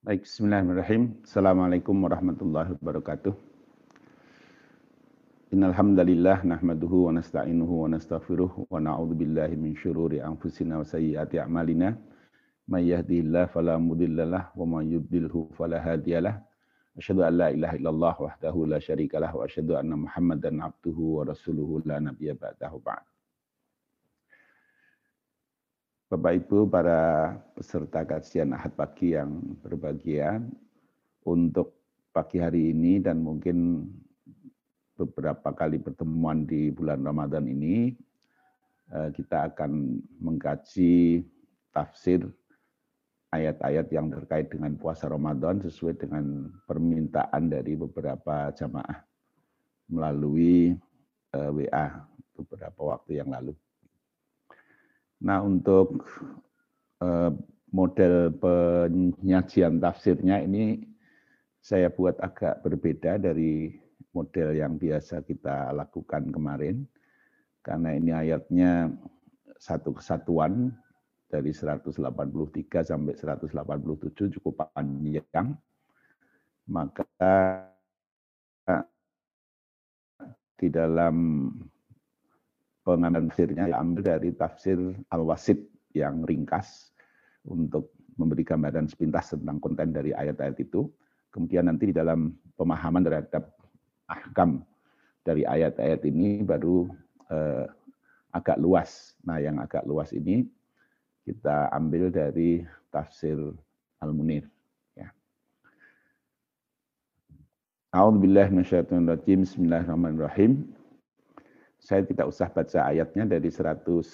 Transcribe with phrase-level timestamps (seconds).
[0.00, 1.20] Baik, bismillahirrahmanirrahim.
[1.28, 3.36] Assalamualaikum warahmatullahi wabarakatuh.
[5.52, 11.36] Innal hamdalillah nahmaduhu wa nasta'inuhu wa nastaghfiruh wa na'udzu billahi min syururi anfusina wa sayyiati
[11.36, 12.00] a'malina.
[12.64, 16.48] May yahdihillahu fala wa may yudlilhu fala hadiyalah.
[16.96, 21.84] Asyhadu an la ilaha illallah wahdahu la syarikalah wa asyhadu anna Muhammadan abduhu wa rasuluhu
[21.84, 23.04] la nabiyya ba'dahu ba'd.
[26.10, 30.42] Bapak Ibu para peserta kajian Ahad pagi yang berbahagia
[31.22, 31.78] untuk
[32.10, 33.86] pagi hari ini dan mungkin
[34.98, 37.94] beberapa kali pertemuan di bulan Ramadan ini
[38.90, 41.22] eh, kita akan mengkaji
[41.70, 42.26] tafsir
[43.30, 48.98] ayat-ayat yang terkait dengan puasa Ramadan sesuai dengan permintaan dari beberapa jamaah
[49.86, 50.74] melalui
[51.38, 52.02] eh, WA
[52.34, 53.54] beberapa waktu yang lalu.
[55.20, 56.04] Nah, untuk
[57.04, 57.30] uh,
[57.70, 60.84] model penyajian tafsirnya ini
[61.60, 63.76] saya buat agak berbeda dari
[64.16, 66.88] model yang biasa kita lakukan kemarin.
[67.60, 68.88] Karena ini ayatnya
[69.60, 70.72] satu kesatuan
[71.28, 71.92] dari 183
[72.80, 75.52] sampai 187 cukup panjang.
[76.70, 77.04] Maka
[80.60, 81.16] di dalam
[82.84, 84.78] pengambilan tafsirnya diambil dari tafsir
[85.12, 85.58] Al-Wasid
[85.92, 86.94] yang ringkas
[87.44, 90.88] untuk memberi gambaran sepintas tentang konten dari ayat-ayat itu.
[91.30, 93.54] Kemudian nanti di dalam pemahaman terhadap
[94.10, 94.66] ahkam
[95.22, 96.90] dari ayat-ayat ini baru
[97.30, 97.66] eh,
[98.34, 99.14] agak luas.
[99.22, 100.42] Nah, yang agak luas ini
[101.22, 103.38] kita ambil dari tafsir
[104.02, 104.48] Al-Munir.
[104.98, 105.14] Ya.
[107.94, 110.79] Minasyaitonir Bismillahirrahmanirrahim
[111.80, 114.04] saya tidak usah baca ayatnya dari 183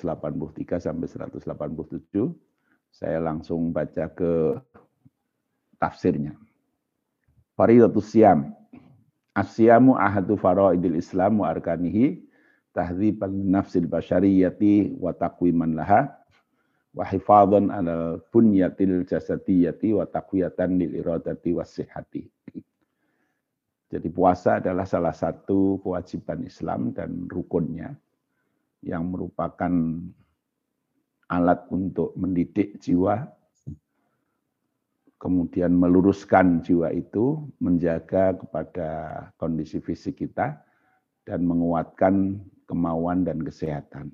[0.79, 2.31] sampai 187.
[2.95, 4.55] Saya langsung baca ke
[5.83, 6.39] tafsirnya.
[7.59, 8.55] Faridatus Siam.
[9.37, 12.25] Asyamu ahadu faraidil Islam wa arkanihi
[12.73, 16.09] tahdziban nafsil basyariyati wa taqwiman laha
[16.97, 22.33] wa hifadhan ala bunyatil jasadiyati wa taqwiyatan lil iradati was sihhati.
[23.87, 27.95] Jadi puasa adalah salah satu kewajiban Islam dan rukunnya
[28.83, 29.71] yang merupakan
[31.31, 33.31] alat untuk mendidik jiwa,
[35.23, 38.89] kemudian meluruskan jiwa itu, menjaga kepada
[39.39, 40.59] kondisi fisik kita,
[41.27, 44.11] dan menguatkan kemauan dan kesehatan.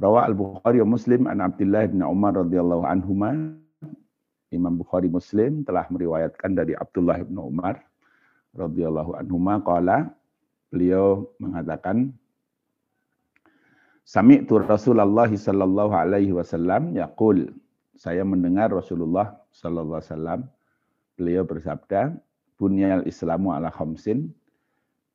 [0.00, 3.36] Rawa al-Bukhari Muslim an Abdullah bin Umar radhiyallahu anhuma
[4.48, 7.84] Imam Bukhari Muslim telah meriwayatkan dari Abdullah bin Umar
[8.54, 10.10] radhiyallahu anhu qala
[10.70, 12.14] beliau mengatakan
[14.10, 17.46] Sami'tu Rasulullah sallallahu alaihi wasallam yaqul.
[17.94, 20.40] Saya mendengar Rasulullah sallallahu alaihi wasallam
[21.14, 22.18] beliau bersabda
[22.58, 24.34] bunyal islamu ala khamsin.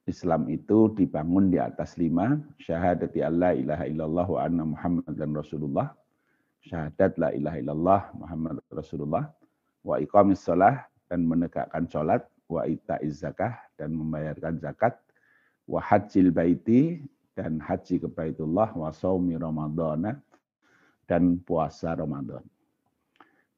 [0.08, 5.92] Islam itu dibangun di atas lima syahadati Allah ilaha illallah wa anna Muhammad dan Rasulullah
[6.62, 9.34] syahadat la ilaha illallah Muhammad Rasulullah
[9.82, 14.98] wa iqamis salah dan menegakkan salat wa ita'iz zakah dan membayarkan zakat
[15.66, 17.02] wa hajjil baiti
[17.36, 20.16] dan haji ke Baitullah wa saumi Ramadana
[21.06, 22.42] dan puasa Ramadan.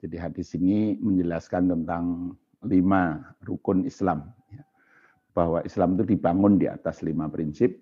[0.01, 2.33] Jadi hadis ini menjelaskan tentang
[2.65, 4.29] lima rukun Islam.
[4.49, 4.65] Ya.
[5.33, 7.77] Bahwa Islam itu dibangun di atas lima prinsip,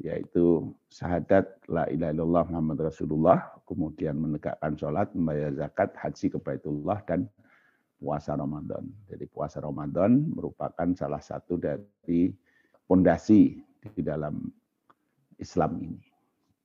[0.00, 7.00] yaitu syahadat la ilaha illallah Muhammad Rasulullah, kemudian menegakkan sholat, membayar zakat, haji ke Baitullah,
[7.08, 7.28] dan
[7.96, 8.84] puasa Ramadan.
[9.08, 12.30] Jadi puasa Ramadan merupakan salah satu dari
[12.84, 13.56] fondasi
[13.92, 14.46] di dalam
[15.40, 16.00] Islam ini.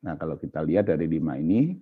[0.04, 1.78] Nah kalau kita lihat dari lima ini,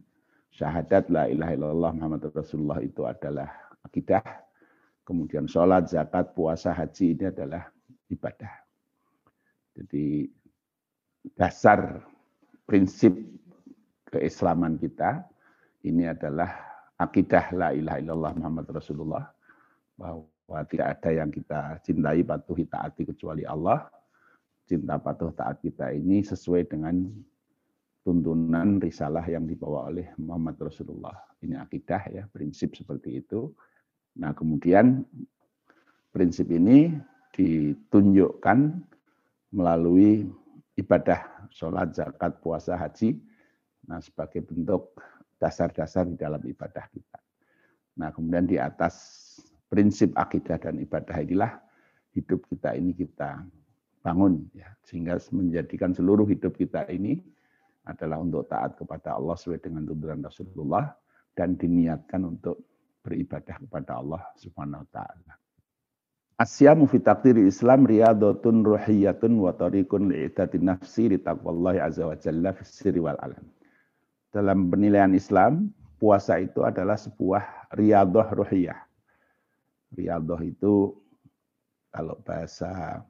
[0.53, 3.49] syahadat la ilaha illallah Muhammad Rasulullah itu adalah
[3.85, 4.23] akidah.
[5.07, 7.65] Kemudian sholat, zakat, puasa, haji ini adalah
[8.13, 8.53] ibadah.
[9.73, 10.29] Jadi
[11.33, 12.05] dasar
[12.69, 13.17] prinsip
[14.13, 15.25] keislaman kita
[15.81, 16.53] ini adalah
[16.99, 19.25] akidah la ilaha illallah Muhammad Rasulullah
[19.99, 23.91] bahwa tidak ada yang kita cintai, patuhi, taati kecuali Allah.
[24.63, 27.03] Cinta patuh taat kita ini sesuai dengan
[28.05, 31.17] tuntunan risalah yang dibawa oleh Muhammad Rasulullah.
[31.43, 33.51] Ini akidah ya, prinsip seperti itu.
[34.15, 35.03] Nah, kemudian
[36.13, 36.95] prinsip ini
[37.35, 38.59] ditunjukkan
[39.51, 40.29] melalui
[40.77, 43.19] ibadah sholat, zakat, puasa, haji.
[43.89, 44.95] Nah, sebagai bentuk
[45.41, 47.19] dasar-dasar di dalam ibadah kita.
[47.99, 48.95] Nah, kemudian di atas
[49.69, 51.61] prinsip akidah dan ibadah inilah
[52.17, 53.45] hidup kita ini kita
[54.01, 57.21] bangun ya sehingga menjadikan seluruh hidup kita ini
[57.85, 60.93] adalah untuk taat kepada Allah sesuai dengan tuntunan Rasulullah
[61.37, 62.65] dan diniatkan untuk
[63.05, 65.33] beribadah kepada Allah Subhanahu wa taala.
[66.39, 67.03] Asyamu fi
[67.43, 72.63] Islam riyadatun ruhiyatun wa tariqun li'itatin nafsi li taqwallahi azza wa jalla fi
[72.95, 73.43] wal alam.
[74.31, 75.67] Dalam penilaian Islam,
[75.99, 78.88] puasa itu adalah sebuah riyadah ruhiyah.
[79.93, 80.93] Riyadah itu
[81.89, 83.01] kalau bahasa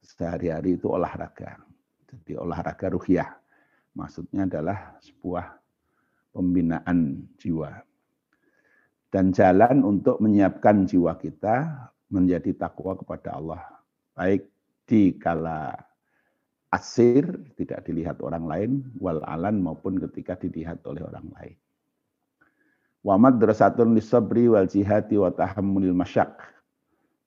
[0.00, 1.60] sehari-hari itu olahraga.
[2.08, 3.30] Jadi olahraga ruhiyah.
[3.94, 5.60] Maksudnya adalah sebuah
[6.34, 7.70] pembinaan jiwa.
[9.12, 13.62] Dan jalan untuk menyiapkan jiwa kita menjadi takwa kepada Allah.
[14.18, 14.50] Baik
[14.84, 15.70] di kala
[16.74, 17.22] asir
[17.54, 21.56] tidak dilihat orang lain, wal alan maupun ketika dilihat oleh orang lain.
[23.04, 26.40] Wa madrasatun lisabri wal jihati wa tahammulil masyak.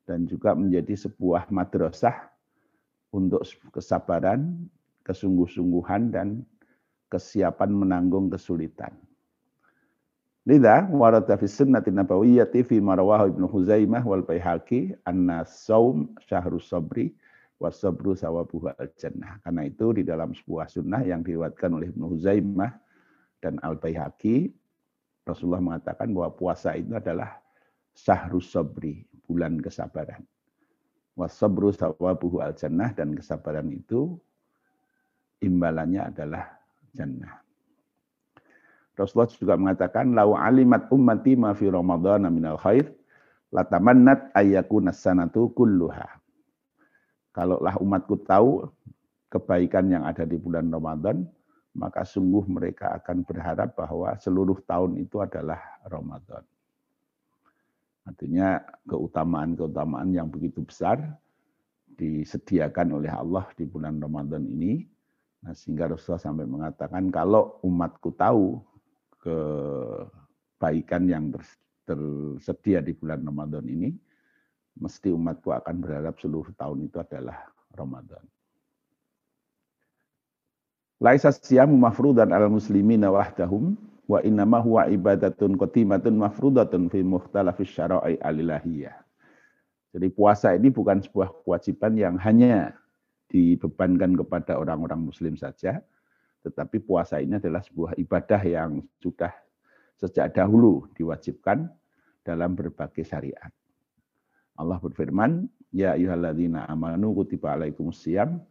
[0.10, 2.34] Dan juga menjadi sebuah madrasah
[3.14, 4.66] untuk kesabaran,
[5.06, 6.42] kesungguh-sungguhan, dan
[7.14, 8.96] kesiapan menanggung kesulitan.
[10.48, 17.12] Lida warada fi sunnati nabawiyyati fi marwah Ibnu Huzaimah wal Baihaqi anna saum syahrus sabri
[17.60, 19.44] wa sabru sawabuhu al jannah.
[19.44, 22.72] Karena itu di dalam sebuah sunnah yang diriwayatkan oleh Ibnu Huzaimah
[23.44, 24.56] dan Al Baihaqi
[25.28, 27.44] Rasulullah mengatakan bahwa puasa itu adalah
[27.92, 30.24] syahrus sabri, bulan kesabaran.
[31.18, 34.16] Wasabru sawabuhu al jannah dan kesabaran itu
[35.44, 36.56] imbalannya adalah
[36.96, 37.42] jannah.
[38.98, 42.90] Rasulullah juga mengatakan lau alimat ummati ma fi ramadhan minal khair
[43.54, 46.08] latamannat ayyakuna sanatu kulluha.
[47.34, 48.66] Kalaulah umatku tahu
[49.30, 51.30] kebaikan yang ada di bulan Ramadan,
[51.78, 56.42] maka sungguh mereka akan berharap bahwa seluruh tahun itu adalah Ramadan.
[58.02, 60.98] Artinya keutamaan-keutamaan yang begitu besar
[61.98, 64.82] disediakan oleh Allah di bulan Ramadan ini.
[65.46, 68.58] Nah, sehingga Rasulullah sampai mengatakan kalau umatku tahu
[69.22, 71.30] kebaikan yang
[71.86, 73.94] tersedia di bulan Ramadan ini,
[74.82, 77.38] mesti umatku akan berharap seluruh tahun itu adalah
[77.76, 78.24] Ramadan.
[80.98, 83.78] Laisa siyamu mafrudan al muslimina wahdahum
[84.10, 88.98] wa innama huwa ibadatun qatimatun mafrudatun fi mukhtalafis syara'i alilahiyah.
[89.94, 92.74] Jadi puasa ini bukan sebuah kewajiban yang hanya
[93.30, 95.86] dibebankan kepada orang-orang muslim saja,
[96.42, 99.30] tetapi puasa ini adalah sebuah ibadah yang sudah
[100.02, 101.70] sejak dahulu diwajibkan
[102.26, 103.54] dalam berbagai syariat.
[104.58, 108.42] Allah berfirman, Ya ayuhalladzina amanu kutiba alaikumusiyam,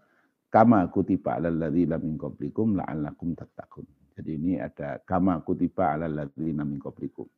[0.57, 3.85] kama kutiba alal ladzina min qablikum la'allakum tattaqun.
[4.17, 7.29] Jadi ini ada kama kutiba alal ladzina min qablikum.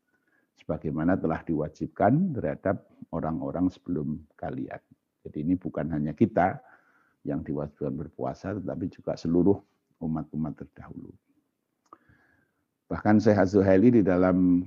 [0.63, 4.79] Sebagaimana telah diwajibkan terhadap orang-orang sebelum kalian.
[5.27, 6.63] Jadi ini bukan hanya kita
[7.27, 9.59] yang diwajibkan berpuasa, tetapi juga seluruh
[9.99, 11.11] umat-umat terdahulu.
[12.87, 14.63] Bahkan Syekh Az-Zuhaili di dalam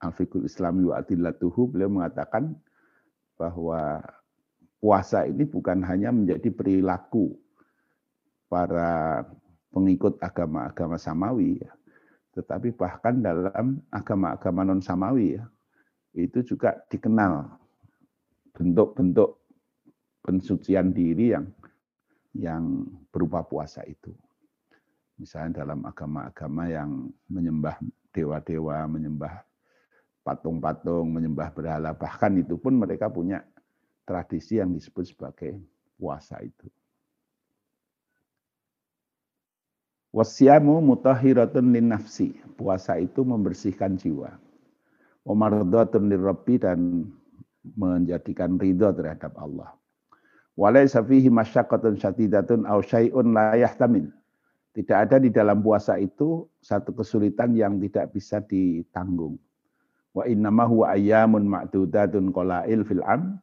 [0.00, 2.56] Al-Fiqhul Islami wa Adillatuhu beliau mengatakan
[3.36, 4.00] bahwa
[4.80, 7.36] puasa ini bukan hanya menjadi perilaku
[8.52, 9.24] para
[9.72, 11.72] pengikut agama-agama samawi ya,
[12.36, 15.44] tetapi bahkan dalam agama-agama non samawi ya,
[16.12, 17.48] itu juga dikenal
[18.52, 19.40] bentuk-bentuk
[20.20, 21.48] pensucian diri yang
[22.36, 24.12] yang berupa puasa itu.
[25.16, 27.80] Misalnya dalam agama-agama yang menyembah
[28.12, 29.44] dewa-dewa, menyembah
[30.20, 33.40] patung-patung, menyembah berhala, bahkan itu pun mereka punya
[34.04, 35.56] tradisi yang disebut sebagai
[35.96, 36.68] puasa itu.
[40.12, 42.36] Wasyamu mutahiratun lin nafsi.
[42.60, 44.36] Puasa itu membersihkan jiwa.
[45.24, 47.08] Wamardatun lirabbi dan
[47.64, 49.72] menjadikan ridho terhadap Allah.
[50.52, 54.12] Walaysa fihi masyaqqatun syatidatun aw syai'un la yahtamil.
[54.76, 59.40] Tidak ada di dalam puasa itu satu kesulitan yang tidak bisa ditanggung.
[60.12, 63.40] Wa innama huwa ayyamun ma'dudatun qalail fil am.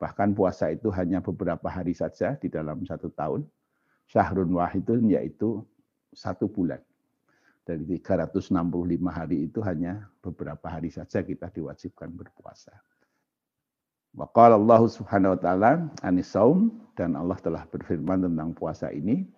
[0.00, 3.44] Bahkan puasa itu hanya beberapa hari saja di dalam satu tahun.
[4.08, 5.62] Syahrun wahidun yaitu
[6.16, 6.80] satu bulan.
[7.68, 8.48] Dari 365
[9.12, 12.72] hari itu hanya beberapa hari saja kita diwajibkan berpuasa.
[14.16, 19.28] Wa qala Allah Subhanahu wa taala anisaum dan Allah telah berfirman tentang puasa ini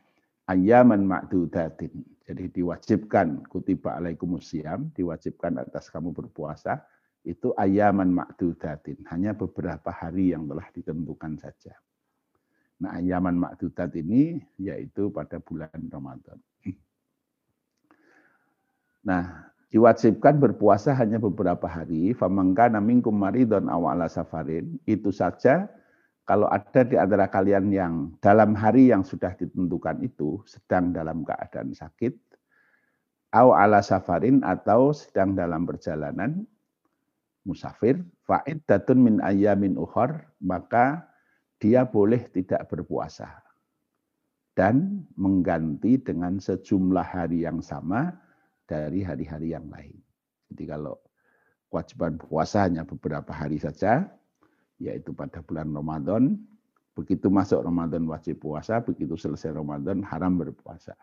[0.46, 1.90] ayaman ma'dudatin.
[2.22, 6.78] Jadi diwajibkan kutiba alaikumusiyam, diwajibkan atas kamu berpuasa,
[7.26, 9.02] itu ayaman ma'dudatin.
[9.10, 11.74] Hanya beberapa hari yang telah ditentukan saja.
[12.80, 16.40] Nah ayaman ma'dudat ini yaitu pada bulan Ramadan.
[19.00, 22.12] Nah, diwajibkan berpuasa hanya beberapa hari.
[22.12, 24.76] Famangka namingkum maridon awala safarin.
[24.84, 25.72] Itu saja
[26.28, 31.74] kalau ada di antara kalian yang dalam hari yang sudah ditentukan itu sedang dalam keadaan
[31.74, 32.14] sakit,
[33.34, 36.46] au ala safarin atau sedang dalam perjalanan,
[37.42, 37.98] musafir,
[38.30, 41.09] fa'iddatun min ayamin ukhar, maka
[41.60, 43.28] dia boleh tidak berpuasa
[44.56, 48.16] dan mengganti dengan sejumlah hari yang sama
[48.64, 49.94] dari hari-hari yang lain.
[50.50, 50.96] Jadi kalau
[51.70, 54.08] kewajiban puasa hanya beberapa hari saja,
[54.80, 56.40] yaitu pada bulan Ramadan,
[56.96, 60.96] begitu masuk Ramadan wajib puasa, begitu selesai Ramadan haram berpuasa.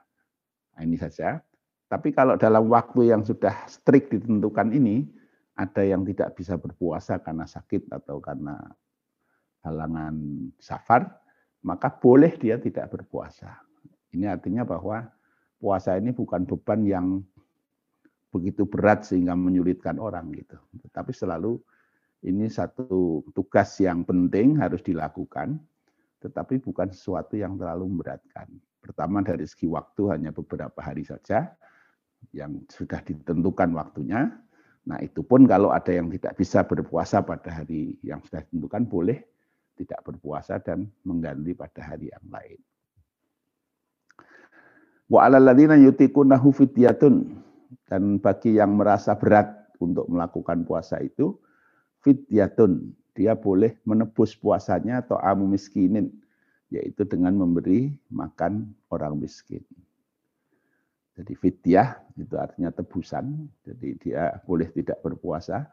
[0.76, 1.40] Nah, ini saja.
[1.88, 5.08] Tapi kalau dalam waktu yang sudah strict ditentukan ini,
[5.56, 8.60] ada yang tidak bisa berpuasa karena sakit atau karena
[9.67, 10.15] halangan
[10.57, 11.05] safar,
[11.67, 13.59] maka boleh dia tidak berpuasa.
[14.15, 15.03] Ini artinya bahwa
[15.59, 17.07] puasa ini bukan beban yang
[18.31, 20.55] begitu berat sehingga menyulitkan orang gitu.
[20.88, 21.59] Tetapi selalu
[22.25, 25.59] ini satu tugas yang penting harus dilakukan,
[26.24, 28.47] tetapi bukan sesuatu yang terlalu memberatkan.
[28.81, 31.51] Pertama dari segi waktu hanya beberapa hari saja,
[32.33, 34.31] yang sudah ditentukan waktunya.
[34.88, 39.19] Nah itu pun kalau ada yang tidak bisa berpuasa pada hari yang sudah ditentukan boleh
[39.77, 42.60] tidak berpuasa dan mengganti pada hari yang lain.
[45.07, 47.38] Wa alalladzina yutikunahu fidyatun
[47.88, 51.38] dan bagi yang merasa berat untuk melakukan puasa itu
[52.03, 56.12] fidyatun dia boleh menebus puasanya atau amu miskinin
[56.67, 59.63] yaitu dengan memberi makan orang miskin.
[61.17, 63.50] Jadi fidyah itu artinya tebusan.
[63.65, 65.65] Jadi dia boleh tidak berpuasa.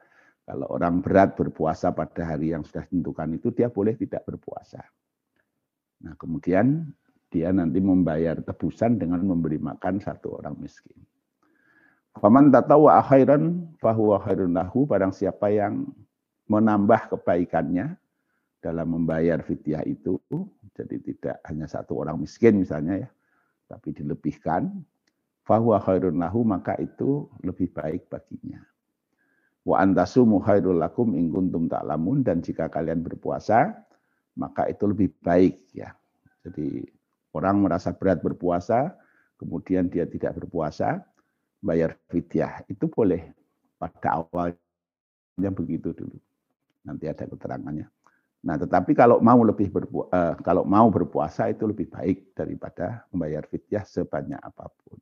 [0.45, 4.85] Kalau orang berat berpuasa pada hari yang sudah ditentukan itu dia boleh tidak berpuasa.
[6.05, 6.85] Nah kemudian
[7.33, 11.01] dia nanti membayar tebusan dengan memberi makan satu orang miskin.
[12.15, 14.85] Faman tatawa akhiran fahuwa khairun lahu.
[14.87, 15.89] Barang siapa yang
[16.47, 17.97] menambah kebaikannya
[18.61, 20.21] dalam membayar fidyah itu.
[20.77, 23.11] Jadi tidak hanya satu orang miskin misalnya ya.
[23.65, 24.71] Tapi dilebihkan
[25.43, 28.61] fahuwa khairun lahu maka itu lebih baik baginya.
[29.65, 31.67] Wa antasumu khairul lakum in kuntum
[32.21, 33.73] dan jika kalian berpuasa
[34.37, 35.97] maka itu lebih baik ya.
[36.45, 36.85] Jadi
[37.33, 38.93] orang merasa berat berpuasa
[39.41, 41.01] kemudian dia tidak berpuasa
[41.65, 43.33] bayar fidyah itu boleh
[43.81, 46.21] pada awalnya begitu dulu.
[46.85, 47.89] Nanti ada keterangannya.
[48.45, 53.41] Nah, tetapi kalau mau lebih berpu uh, kalau mau berpuasa itu lebih baik daripada membayar
[53.49, 55.01] fidyah sebanyak apa pun.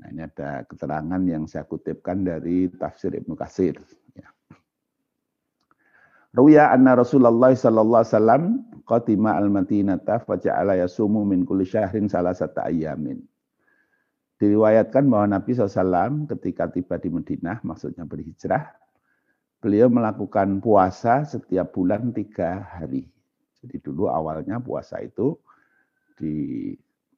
[0.00, 3.76] Nah, ini ada keterangan yang saya kutipkan dari tafsir Ibnu Katsir.
[4.16, 4.32] Ya.
[6.32, 8.42] Ruya anna Rasulullah sallallahu alaihi wasallam
[8.88, 13.20] qatima al-Madinata faja'ala yasumu min kulli syahrin salasata ayamin.
[14.40, 18.72] Diriwayatkan bahwa Nabi SAW ketika tiba di Madinah, maksudnya berhijrah,
[19.60, 23.04] beliau melakukan puasa setiap bulan tiga hari.
[23.60, 25.36] Jadi dulu awalnya puasa itu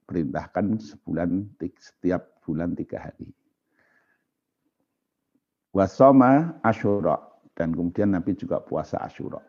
[0.03, 1.47] diperintahkan sebulan
[1.79, 3.31] setiap bulan tiga hari.
[5.71, 7.17] Wasoma Ashura
[7.55, 9.39] dan kemudian Nabi juga puasa Ashura.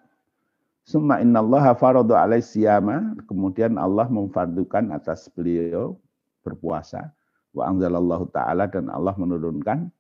[0.87, 5.99] Summa innallaha faradu alai siyama, kemudian Allah memfardukan atas beliau
[6.47, 7.11] berpuasa.
[7.51, 9.91] Wa anzalallahu ta'ala dan Allah menurunkan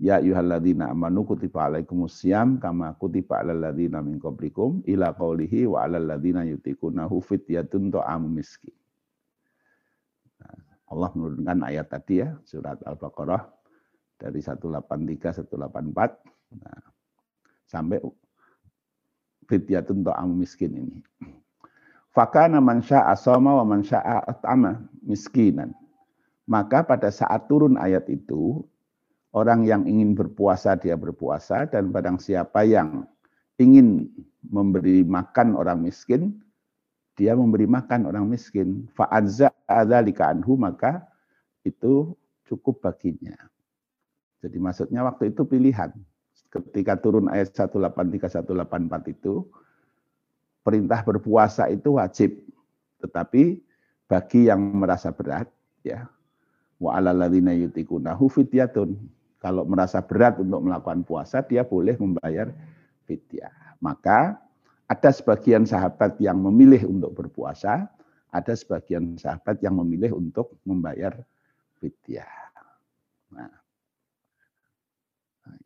[0.00, 5.84] Ya ayyuhalladzina amanu kutiba alaikumus syiyam kama kutiba alal ladzina min qablikum ila qaulihi wa
[5.84, 8.72] alal ladzina yutikunahu fidyatun ta'amu miskin.
[10.90, 13.46] Allah menurunkan ayat tadi ya, surat Al-Baqarah
[14.18, 16.82] dari 183 184 nah,
[17.64, 18.02] sampai
[19.46, 20.98] fidyatun ta'am miskin ini.
[22.10, 25.70] Fakana man sya'a soma wa man sya'a at'ama miskinan.
[26.50, 28.66] Maka pada saat turun ayat itu,
[29.30, 33.06] orang yang ingin berpuasa dia berpuasa dan barang siapa yang
[33.62, 34.10] ingin
[34.42, 36.42] memberi makan orang miskin,
[37.14, 41.06] dia memberi makan orang miskin, fa'adza adzalika anhu maka
[41.62, 42.18] itu
[42.50, 43.36] cukup baginya.
[44.42, 45.92] Jadi maksudnya waktu itu pilihan.
[46.50, 49.46] Ketika turun ayat 183 184 itu
[50.66, 52.42] perintah berpuasa itu wajib.
[52.98, 53.62] Tetapi
[54.10, 55.46] bagi yang merasa berat
[55.86, 56.10] ya
[56.82, 58.98] wa alal ladzina yutikunahu fidyatun.
[59.40, 62.50] Kalau merasa berat untuk melakukan puasa dia boleh membayar
[63.06, 63.52] fidyah.
[63.80, 64.36] Maka
[64.90, 67.86] ada sebagian sahabat yang memilih untuk berpuasa,
[68.30, 71.14] ada sebagian sahabat yang memilih untuk membayar
[71.82, 72.30] fidyah.
[73.34, 73.50] Nah,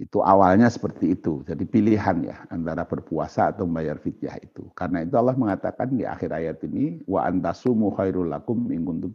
[0.01, 1.45] itu awalnya seperti itu.
[1.45, 4.69] Jadi pilihan ya antara berpuasa atau membayar fidyah itu.
[4.73, 9.13] Karena itu Allah mengatakan di akhir ayat ini wa antasumu khairul lakum in kuntum.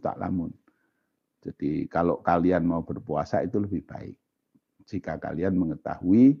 [1.40, 4.16] Jadi kalau kalian mau berpuasa itu lebih baik.
[4.84, 6.36] Jika kalian mengetahui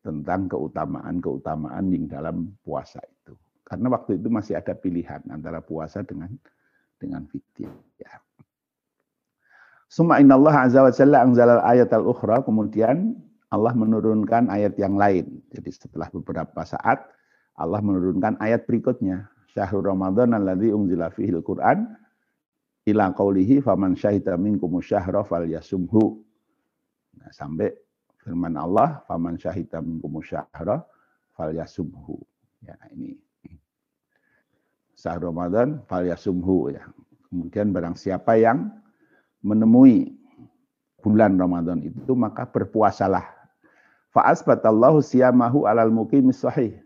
[0.00, 3.17] tentang keutamaan-keutamaan yang dalam puasa itu.
[3.68, 6.32] Karena waktu itu masih ada pilihan antara puasa dengan
[6.96, 8.16] dengan fidyah.
[9.92, 12.40] Suma inna Allah azza wa jalla anzalal ayat al-ukhra.
[12.48, 13.12] Kemudian
[13.52, 15.44] Allah menurunkan ayat yang lain.
[15.52, 17.04] Jadi setelah beberapa saat
[17.60, 19.28] Allah menurunkan ayat berikutnya.
[19.52, 21.92] Syahrul Ramadan alladzi unzila fihil Qur'an
[22.88, 26.24] ila qaulihi faman syahida minkum syahra falyasumhu.
[27.20, 27.72] Nah, sampai
[28.24, 30.84] firman Allah faman syahida minkum syahra
[31.36, 32.16] falyasumhu.
[32.64, 33.16] Ya, ini
[34.98, 36.82] syahrul Ramadan falyasumhu ya.
[37.30, 38.74] Kemudian barang siapa yang
[39.46, 40.18] menemui
[40.98, 43.38] bulan Ramadan itu maka berpuasalah
[44.18, 46.80] Fa'asbatallahu siyamahu alal muqimis sahih.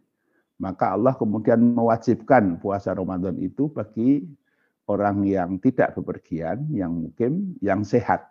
[0.59, 4.27] Maka Allah kemudian mewajibkan puasa Ramadan itu bagi
[4.85, 8.29] orang yang tidak bepergian, yang mukim, yang sehat.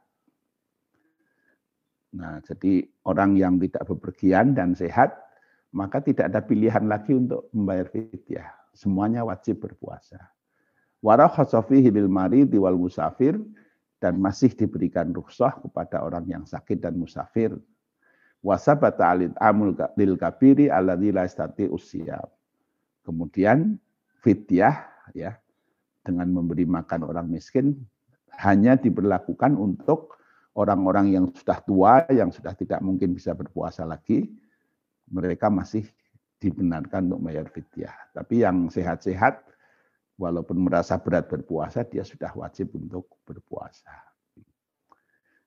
[2.13, 5.15] Nah, jadi orang yang tidak bepergian dan sehat,
[5.73, 8.60] maka tidak ada pilihan lagi untuk membayar fidyah.
[8.71, 10.31] Semuanya wajib berpuasa.
[11.01, 13.35] Warakhasafihi bil maridi wal musafir
[14.01, 17.53] dan masih diberikan rukhsah kepada orang yang sakit dan musafir
[18.41, 21.25] wasabata alid amul lil kabiri alladzi la
[21.69, 22.19] usia.
[23.01, 23.77] Kemudian
[24.21, 25.37] fidyah ya
[26.01, 27.77] dengan memberi makan orang miskin
[28.41, 30.17] hanya diberlakukan untuk
[30.57, 34.29] orang-orang yang sudah tua yang sudah tidak mungkin bisa berpuasa lagi
[35.09, 35.85] mereka masih
[36.41, 37.93] dibenarkan untuk bayar fidyah.
[38.17, 39.45] Tapi yang sehat-sehat
[40.17, 43.93] walaupun merasa berat berpuasa dia sudah wajib untuk berpuasa.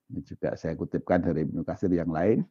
[0.07, 2.47] Ini juga saya kutipkan dari Ibnu Katsir yang lain.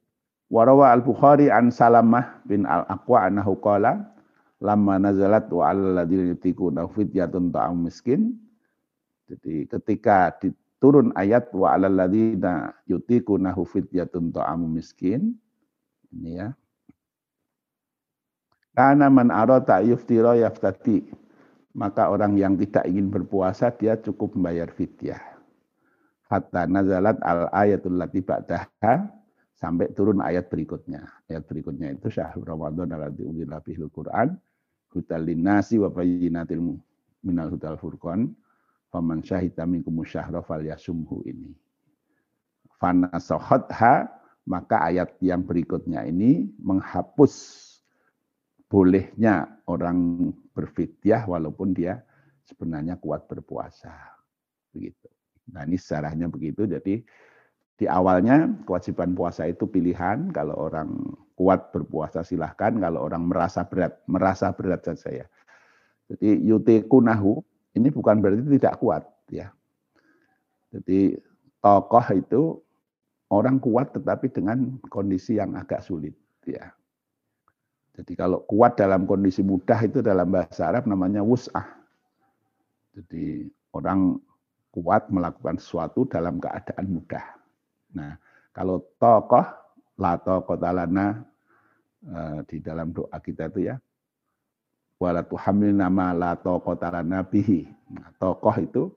[0.53, 4.13] Warawa al-Bukhari an Salamah bin al-Aqwa anahu qala
[4.61, 8.37] lamma nazalat wa ladzina yutiquna fidyatun ta'am miskin.
[9.25, 15.33] Jadi ketika diturun ayat wa ladzina yutiquna fidyatun ta'am miskin
[16.13, 16.53] ini ya.
[18.75, 21.07] Karena man arata yuftira yaftati.
[21.75, 25.19] Maka orang yang tidak ingin berpuasa dia cukup membayar fidyah.
[26.31, 29.11] Hatta nazalat al ayatul lati ba'daha
[29.59, 31.03] sampai turun ayat berikutnya.
[31.27, 34.39] Ayat berikutnya itu syahrul Ramadan alladzi unzila fihil Qur'an
[34.95, 35.91] hudal linnasi wa
[37.25, 38.31] minal hudal furqan
[38.95, 41.51] faman syahida minkum syahra falyasumhu ini.
[42.79, 44.13] Fana sohotha
[44.47, 47.64] maka ayat yang berikutnya ini menghapus
[48.75, 52.03] bolehnya orang berfidyah walaupun dia
[52.43, 53.95] sebenarnya kuat berpuasa.
[54.75, 55.07] Begitu.
[55.55, 56.67] Nah ini sejarahnya begitu.
[56.67, 57.07] Jadi
[57.79, 60.35] di awalnya kewajiban puasa itu pilihan.
[60.35, 60.91] Kalau orang
[61.39, 62.75] kuat berpuasa silahkan.
[62.75, 65.27] Kalau orang merasa berat, merasa berat saja ya.
[66.11, 67.47] Jadi yute kunahu
[67.79, 69.55] ini bukan berarti tidak kuat ya.
[70.75, 71.15] Jadi
[71.63, 72.43] tokoh itu
[73.31, 76.75] orang kuat tetapi dengan kondisi yang agak sulit ya.
[77.95, 81.63] Jadi kalau kuat dalam kondisi mudah itu dalam bahasa Arab namanya wus'ah.
[82.99, 84.19] Jadi orang
[84.75, 87.23] kuat melakukan sesuatu dalam keadaan mudah.
[87.95, 88.19] Nah,
[88.51, 89.47] kalau tokoh,
[90.03, 91.23] la tokoh talana
[92.03, 93.79] eh, di dalam doa kita itu ya,
[94.99, 97.71] walatu hamil nama la tokoh talana bihi.
[97.95, 98.91] Nah, tokoh itu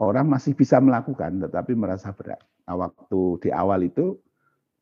[0.00, 2.40] orang masih bisa melakukan, tetapi merasa berat.
[2.64, 4.16] Nah, waktu di awal itu,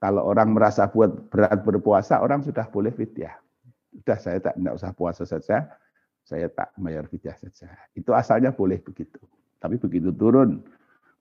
[0.03, 3.39] kalau orang merasa buat berat berpuasa, orang sudah boleh fidyah.
[3.95, 5.71] Sudah saya tak tidak usah puasa saja,
[6.27, 7.71] saya tak bayar fidyah saja.
[7.95, 9.23] Itu asalnya boleh begitu.
[9.63, 10.59] Tapi begitu turun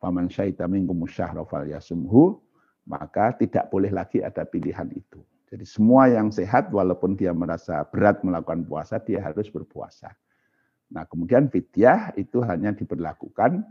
[0.01, 2.41] Faman syaita minkum syahra yasumhu,
[2.89, 5.21] maka tidak boleh lagi ada pilihan itu.
[5.53, 10.09] Jadi semua yang sehat walaupun dia merasa berat melakukan puasa, dia harus berpuasa.
[10.89, 13.61] Nah kemudian fidyah itu hanya diberlakukan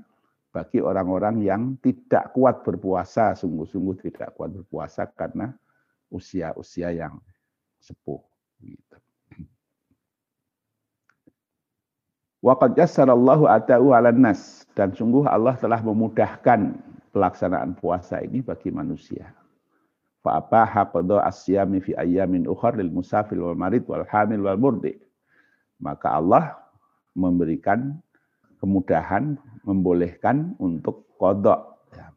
[0.50, 5.54] bagi orang-orang yang tidak kuat berpuasa, sungguh-sungguh tidak kuat berpuasa karena
[6.10, 7.22] usia-usia yang
[7.78, 8.18] sepuh.
[8.58, 8.96] Gitu.
[12.40, 16.72] Waqad yassarallahu ata'u 'alan nas dan sungguh Allah telah memudahkan
[17.12, 19.30] pelaksanaan puasa ini bagi manusia.
[20.24, 24.96] Fa abaha qada asyami fi ayyamin ukhar lil musafir wal marid wal hamil wal murdi.
[25.80, 26.56] Maka Allah
[27.12, 28.00] memberikan
[28.60, 32.12] kemudahan, membolehkan untuk kodok, ya,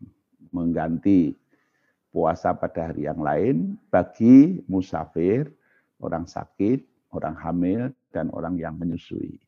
[0.51, 1.33] mengganti
[2.13, 5.49] puasa pada hari yang lain bagi musafir,
[6.03, 6.83] orang sakit,
[7.15, 7.81] orang hamil,
[8.13, 9.41] dan orang yang menyusui.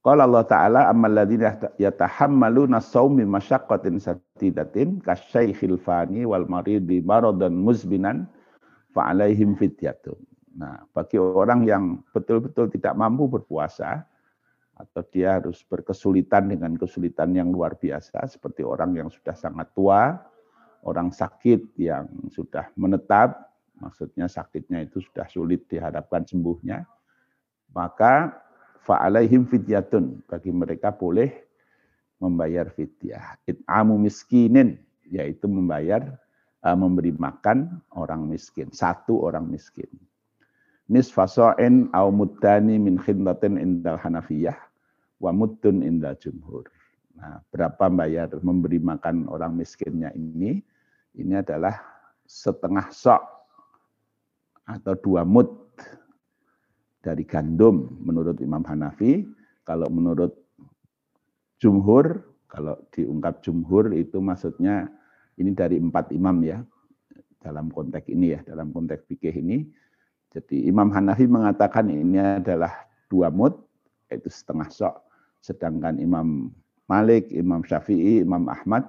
[0.00, 7.52] Qala Allah Ta'ala ammal ladzina yatahammaluna shaum min masyaqqatin satidatin kasyaikhil fani wal maridi maradan
[7.52, 8.24] muzbinan
[8.96, 10.16] fa alaihim fidyatun.
[10.56, 14.08] Nah, bagi orang yang betul-betul tidak mampu berpuasa
[14.80, 20.16] atau dia harus berkesulitan dengan kesulitan yang luar biasa seperti orang yang sudah sangat tua,
[20.88, 26.88] orang sakit yang sudah menetap, maksudnya sakitnya itu sudah sulit diharapkan sembuhnya,
[27.76, 28.32] maka
[28.84, 30.24] fa'alaihim fidyatun.
[30.24, 31.28] Bagi mereka boleh
[32.20, 33.36] membayar fidyah.
[33.44, 36.16] It'amu miskinin, yaitu membayar
[36.64, 39.88] uh, memberi makan orang miskin, satu orang miskin.
[40.90, 44.69] Nisfa sa'in au muddani min khindatin indal Hanafiyah
[45.20, 45.30] wa
[45.62, 46.64] indal jumhur.
[47.20, 50.64] Nah, berapa bayar memberi makan orang miskinnya ini?
[51.12, 51.76] Ini adalah
[52.24, 53.20] setengah sok
[54.64, 55.50] atau dua mud
[57.04, 59.28] dari gandum menurut Imam Hanafi.
[59.68, 60.32] Kalau menurut
[61.60, 64.88] jumhur, kalau diungkap jumhur itu maksudnya
[65.36, 66.64] ini dari empat imam ya,
[67.40, 69.68] dalam konteks ini ya, dalam konteks fikih ini.
[70.30, 73.58] Jadi Imam Hanafi mengatakan ini adalah dua mud,
[74.06, 75.09] yaitu setengah sok.
[75.40, 76.52] Sedangkan Imam
[76.86, 78.84] Malik, Imam Syafi'i, Imam Ahmad,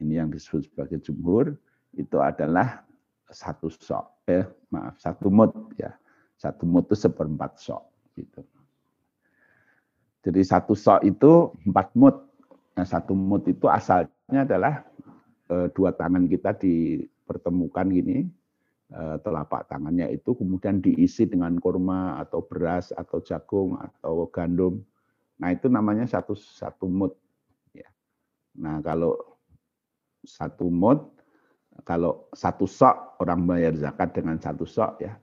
[0.00, 1.56] ini yang disebut sebagai jumhur,
[1.96, 2.84] itu adalah
[3.32, 5.92] satu sok, eh maaf, satu mud ya.
[6.36, 7.82] Satu mud itu seperempat sok.
[8.18, 8.42] Gitu.
[10.26, 12.16] Jadi satu sok itu empat mud.
[12.72, 14.82] Nah, satu mud itu asalnya adalah
[15.52, 18.24] Eh, dua tangan kita dipertemukan gini,
[18.88, 24.80] eh, telapak tangannya itu kemudian diisi dengan kurma atau beras atau jagung atau gandum.
[25.42, 27.18] Nah itu namanya satu satu mut.
[27.74, 27.90] Ya.
[28.62, 29.18] Nah kalau
[30.22, 31.10] satu mut,
[31.82, 35.18] kalau satu sok orang bayar zakat dengan satu sok ya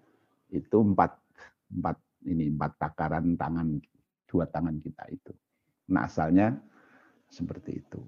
[0.52, 1.16] itu empat
[1.72, 1.96] empat
[2.28, 3.80] ini empat takaran tangan
[4.28, 5.32] dua tangan kita itu.
[5.88, 6.52] Nah asalnya
[7.32, 8.04] seperti itu.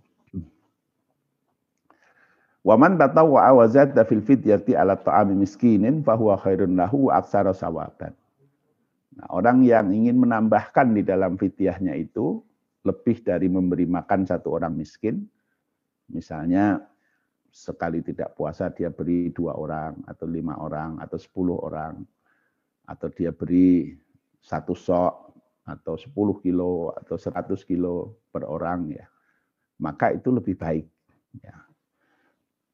[2.61, 8.13] Waman tatawwa'a wa zadda fil fidyati ala ta'ami miskinin fahuwa khairun lahu aksara sawaban.
[9.11, 12.39] Nah, orang yang ingin menambahkan di dalam fidyahnya itu
[12.87, 15.27] lebih dari memberi makan satu orang miskin,
[16.09, 16.79] misalnya
[17.51, 21.99] sekali tidak puasa dia beri dua orang atau lima orang atau sepuluh orang.
[22.87, 23.95] Atau dia beri
[24.41, 25.13] satu sok
[25.67, 29.05] atau sepuluh kilo atau seratus kilo per orang ya.
[29.79, 30.87] Maka itu lebih baik
[31.39, 31.55] ya.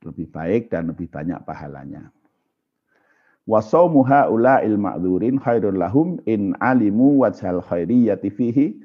[0.06, 2.14] Lebih baik dan lebih banyak pahalanya.
[3.48, 8.76] Wasaumu haula il ma'dzurin khairul lahum in alimu wajhal khairiyyati fihi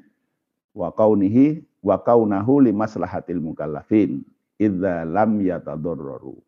[0.71, 4.23] wa kaunihi wa kaunahu limaslahatil mukallafin
[4.55, 6.39] idza lam yatadarraru.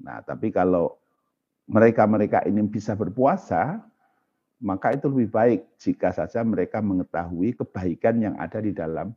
[0.00, 0.96] Nah, tapi kalau
[1.68, 3.76] mereka-mereka ini bisa berpuasa,
[4.64, 9.12] maka itu lebih baik jika saja mereka mengetahui kebaikan yang ada di dalam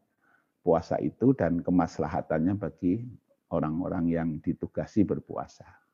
[0.68, 3.08] puasa itu dan kemaslahatannya bagi
[3.56, 5.87] orang-orang yang ditugasi berpuasa.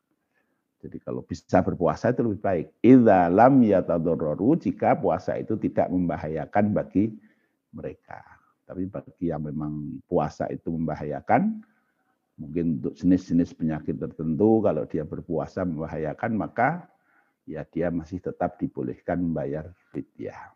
[0.84, 2.68] Jadi kalau bisa berpuasa itu lebih baik.
[2.84, 7.16] Idza lam yatadorroru jika puasa itu tidak membahayakan bagi
[7.72, 8.20] mereka.
[8.68, 11.64] Tapi bagi yang memang puasa itu membahayakan,
[12.36, 16.92] mungkin untuk jenis-jenis penyakit tertentu kalau dia berpuasa membahayakan maka
[17.48, 20.52] ya dia masih tetap dibolehkan membayar fidyah.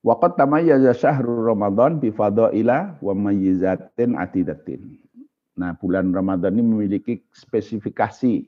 [0.00, 4.96] Waqat tamayyaza syahrul Ramadan bi fadaila wa mayyizatin atidatin.
[5.58, 8.46] Nah, bulan Ramadan ini memiliki spesifikasi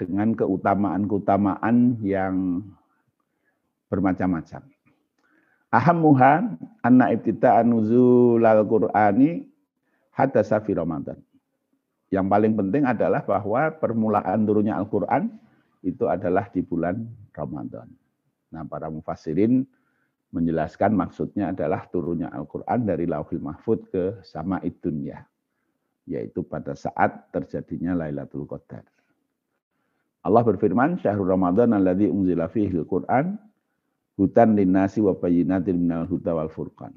[0.00, 2.64] dengan keutamaan-keutamaan yang
[3.92, 4.64] bermacam-macam.
[5.72, 6.32] Ahammuha
[6.84, 9.44] anna ibtida'an nuzulal Qur'ani
[10.12, 11.16] hadasa fi Ramadan.
[12.12, 15.32] Yang paling penting adalah bahwa permulaan turunnya Al-Qur'an
[15.80, 17.88] itu adalah di bulan Ramadan.
[18.52, 19.64] Nah, para mufassirin
[20.32, 25.24] menjelaskan maksudnya adalah turunnya Al-Quran dari Lauhil Mahfud ke sama dunia,
[26.06, 28.82] yaitu pada saat terjadinya Lailatul Qadar.
[30.22, 33.38] Allah berfirman, Syahrul Ramadan alladzi unzila fihi al-Qur'an
[34.14, 36.94] hutan linnasi wa bayyinatin minal huda wal furqan.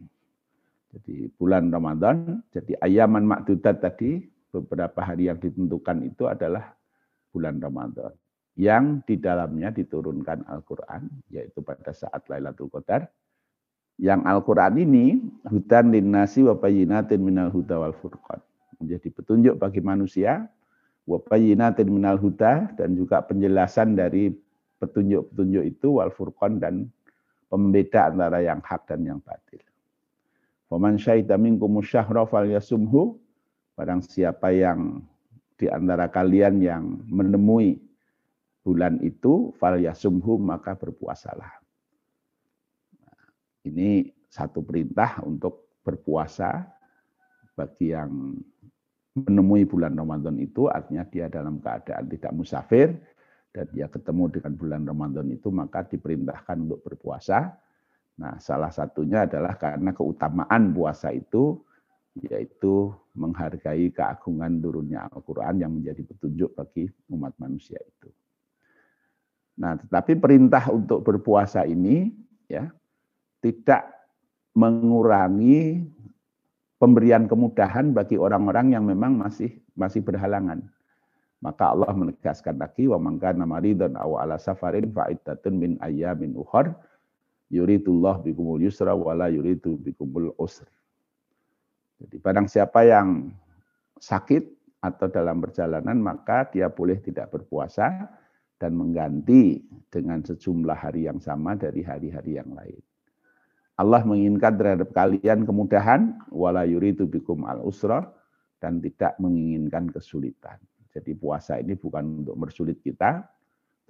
[0.94, 6.72] Jadi bulan Ramadan, jadi ayaman makdudat tadi, beberapa hari yang ditentukan itu adalah
[7.36, 8.15] bulan Ramadan.
[8.56, 13.12] Yang di dalamnya diturunkan Al-Quran, yaitu pada saat Lailatul Qadar,
[14.00, 18.39] yang Al-Quran ini hutan linnasi wa bayyinatin minal huda wal furqan.
[18.82, 20.48] Menjadi petunjuk bagi manusia
[21.06, 24.34] wa bayyinatin minal huda dan juga penjelasan dari
[24.82, 26.90] petunjuk-petunjuk itu wal furqan dan
[27.48, 29.62] pembeda antara yang hak dan yang batil.
[30.68, 33.16] Faman syahida minkum syahra falyasumhu
[33.78, 35.06] barang siapa yang
[35.56, 37.80] di antara kalian yang menemui
[38.66, 41.62] bulan itu falyasumhu maka berpuasalah.
[43.66, 46.66] Ini satu perintah untuk berpuasa
[47.56, 48.36] bagi yang
[49.15, 52.91] menemui bulan Ramadan itu artinya dia dalam keadaan tidak musafir
[53.56, 57.56] dan dia ketemu dengan bulan Ramadan itu maka diperintahkan untuk berpuasa.
[58.19, 61.63] Nah, salah satunya adalah karena keutamaan puasa itu
[62.15, 68.08] yaitu menghargai keagungan turunnya Al-Qur'an yang menjadi petunjuk bagi umat manusia itu.
[69.60, 72.12] Nah, tetapi perintah untuk berpuasa ini
[72.51, 72.67] ya
[73.39, 73.88] tidak
[74.56, 75.94] mengurangi
[76.86, 80.62] pemberian kemudahan bagi orang-orang yang memang masih masih berhalangan.
[81.41, 85.10] Maka Allah menegaskan lagi wa man kana maridan aw ala safarin fa
[85.50, 86.78] min ayyamin ukhra
[87.50, 90.69] yuridullah bikumul yusra wa la yuridu bikumul usr.
[92.06, 93.34] Jadi barang siapa yang
[93.98, 94.45] sakit
[94.86, 98.13] atau dalam perjalanan maka dia boleh tidak berpuasa
[98.62, 102.78] dan mengganti dengan sejumlah hari yang sama dari hari-hari yang lain.
[103.76, 108.08] Allah menginginkan terhadap kalian kemudahan wala yuridu bikum al usra
[108.64, 110.56] dan tidak menginginkan kesulitan.
[110.96, 113.28] Jadi puasa ini bukan untuk mersulit kita,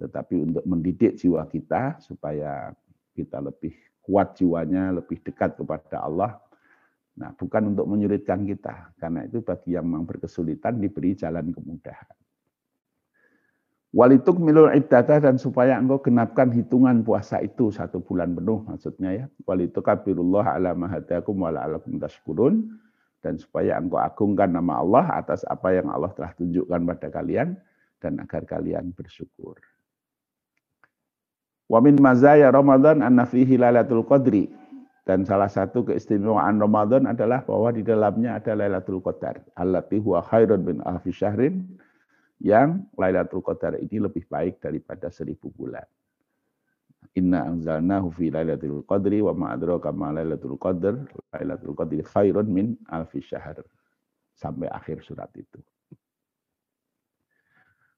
[0.02, 2.74] tetapi untuk mendidik jiwa kita supaya
[3.14, 6.34] kita lebih kuat jiwanya, lebih dekat kepada Allah.
[7.16, 12.25] Nah, bukan untuk menyulitkan kita, karena itu bagi yang memang berkesulitan diberi jalan kemudahan.
[13.96, 19.26] Walituk milul ibadah dan supaya engkau genapkan hitungan puasa itu satu bulan penuh maksudnya ya.
[19.48, 22.76] Walituk kabirullah ala mahadakum wa alakum tashkurun
[23.24, 27.56] dan supaya engkau agungkan nama Allah atas apa yang Allah telah tunjukkan pada kalian
[27.96, 29.56] dan agar kalian bersyukur.
[31.64, 34.52] Wa min mazaya Ramadan anna fihi lailatul qadri.
[35.06, 39.38] Dan salah satu keistimewaan Ramadan adalah bahwa di dalamnya ada Lailatul Qadar.
[39.54, 41.62] Allati huwa khairun min alfi syahrin.
[42.40, 45.84] Yang Lailatul Qadar ini lebih baik daripada seribu bulan.
[47.16, 51.00] Inna anzalnahu fi lailatul qadri wa ma adraka ma lailatul qadr.
[51.32, 53.64] Lailatul qadri khairun min alfi syahr.
[54.36, 55.56] Sampai akhir surat itu.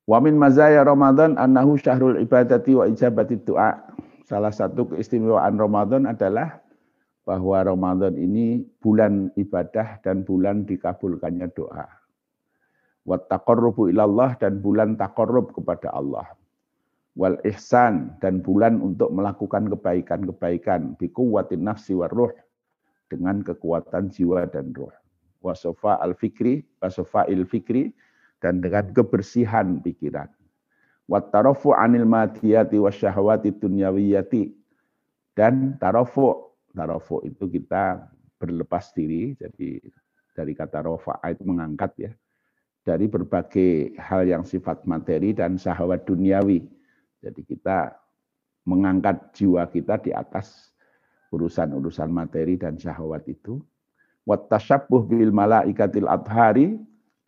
[0.07, 3.91] Wa min mazaya Ramadan annahu syahrul ibadati wa ijabati doa.
[4.23, 6.63] Salah satu keistimewaan Ramadan adalah
[7.27, 11.98] bahwa Ramadan ini bulan ibadah dan bulan dikabulkannya doa.
[13.09, 16.29] Wa taqarrubu ilallah dan bulan taqarrub kepada Allah.
[17.17, 20.93] Wal ihsan dan bulan untuk melakukan kebaikan-kebaikan.
[21.01, 22.31] Bi quwwatin nafsi war ruh
[23.09, 24.93] dengan kekuatan jiwa dan ruh.
[25.41, 27.97] Wasofa al fikri, wasofa il fikri
[28.45, 30.29] dan dengan kebersihan pikiran.
[31.09, 34.53] Wat tarafu anil madiyati wasyahawati dunyawiyati
[35.33, 36.53] dan tarafu.
[36.77, 38.05] Tarafu itu kita
[38.37, 39.33] berlepas diri.
[39.35, 39.81] Jadi
[40.37, 42.13] dari kata rofa itu mengangkat ya
[42.87, 46.65] dari berbagai hal yang sifat materi dan syahwat duniawi
[47.19, 47.99] jadi kita
[48.69, 50.71] mengangkat jiwa kita di atas
[51.35, 53.59] urusan-urusan materi dan syahwat itu.
[54.29, 56.77] Wattashabbuh bil malaikatil adhari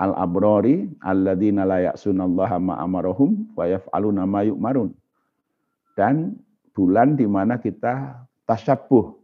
[0.00, 4.92] al abrori alladzina la ya'sunallaha ma amarahum wa yaf'aluna ma yu'marun.
[5.96, 6.36] Dan
[6.76, 9.16] bulan di mana kita tasyabuh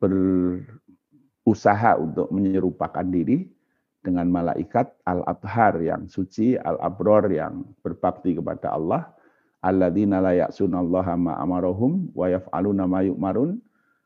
[0.00, 3.48] berusaha untuk menyerupakan diri
[4.06, 9.10] dengan malaikat al-adhar yang suci, al-abror yang berbakti kepada Allah,
[9.66, 13.58] alladzina la ya'sunallaha ma amarahum wa yaf'aluna ma yu'marun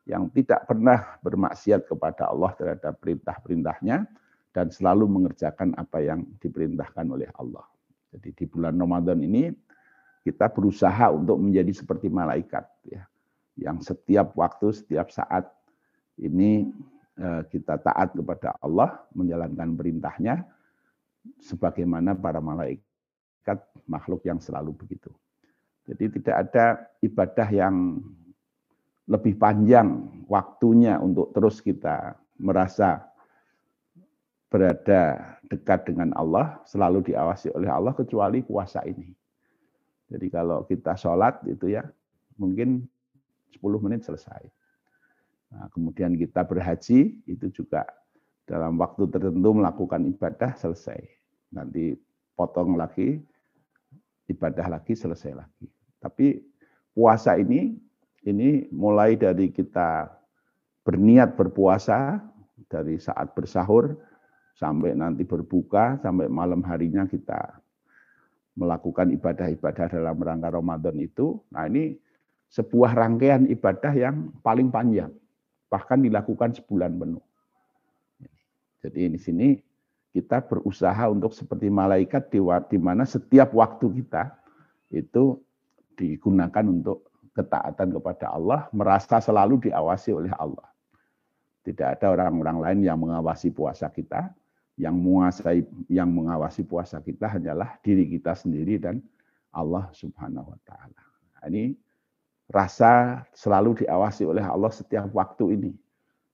[0.08, 4.08] yang tidak pernah bermaksiat kepada Allah terhadap perintah-perintahnya
[4.56, 7.62] dan selalu mengerjakan apa yang diperintahkan oleh Allah.
[8.10, 9.52] Jadi di bulan Ramadan ini
[10.24, 13.04] kita berusaha untuk menjadi seperti malaikat ya.
[13.60, 15.46] Yang setiap waktu, setiap saat
[16.16, 16.72] ini
[17.52, 20.40] kita taat kepada Allah, menjalankan perintahnya
[21.37, 25.12] sebagaimana para malaikat makhluk yang selalu begitu.
[25.85, 26.66] Jadi tidak ada
[27.04, 28.00] ibadah yang
[29.11, 33.11] lebih panjang waktunya untuk terus kita merasa
[34.50, 39.11] berada dekat dengan Allah, selalu diawasi oleh Allah kecuali puasa ini.
[40.11, 41.87] Jadi kalau kita sholat itu ya
[42.35, 42.83] mungkin
[43.54, 44.42] 10 menit selesai.
[45.50, 47.82] Nah, kemudian kita berhaji itu juga
[48.46, 50.98] dalam waktu tertentu melakukan ibadah selesai.
[51.54, 51.94] Nanti
[52.38, 53.18] potong lagi,
[54.30, 55.66] ibadah lagi, selesai lagi.
[55.98, 56.38] Tapi
[56.94, 57.74] puasa ini
[58.26, 60.10] ini mulai dari kita
[60.86, 62.22] berniat berpuasa
[62.70, 63.96] dari saat bersahur
[64.56, 67.60] sampai nanti berbuka sampai malam harinya kita
[68.58, 71.40] melakukan ibadah-ibadah dalam rangka Ramadan itu.
[71.54, 71.96] Nah, ini
[72.50, 75.14] sebuah rangkaian ibadah yang paling panjang,
[75.70, 77.24] bahkan dilakukan sebulan penuh.
[78.83, 79.48] Jadi di sini
[80.11, 82.35] kita berusaha untuk seperti malaikat
[82.66, 84.35] di mana setiap waktu kita
[84.90, 85.38] itu
[85.94, 90.66] digunakan untuk ketaatan kepada Allah, merasa selalu diawasi oleh Allah.
[91.62, 94.35] Tidak ada orang-orang lain yang mengawasi puasa kita,
[94.80, 98.98] yang menguasai yang mengawasi puasa kita hanyalah diri kita sendiri dan
[99.52, 101.00] Allah Subhanahu wa taala.
[101.37, 101.76] Nah, ini
[102.50, 105.72] rasa selalu diawasi oleh Allah setiap waktu ini.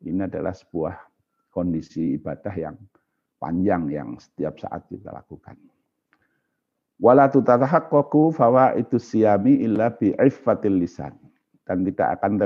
[0.00, 0.96] Ini adalah sebuah
[1.52, 2.76] kondisi ibadah yang
[3.36, 5.56] panjang yang setiap saat kita lakukan.
[6.96, 8.32] Wala tutatahaqqaqu
[8.80, 11.12] itu siyami illa bi'iffatil lisan.
[11.66, 12.38] Dan tidak akan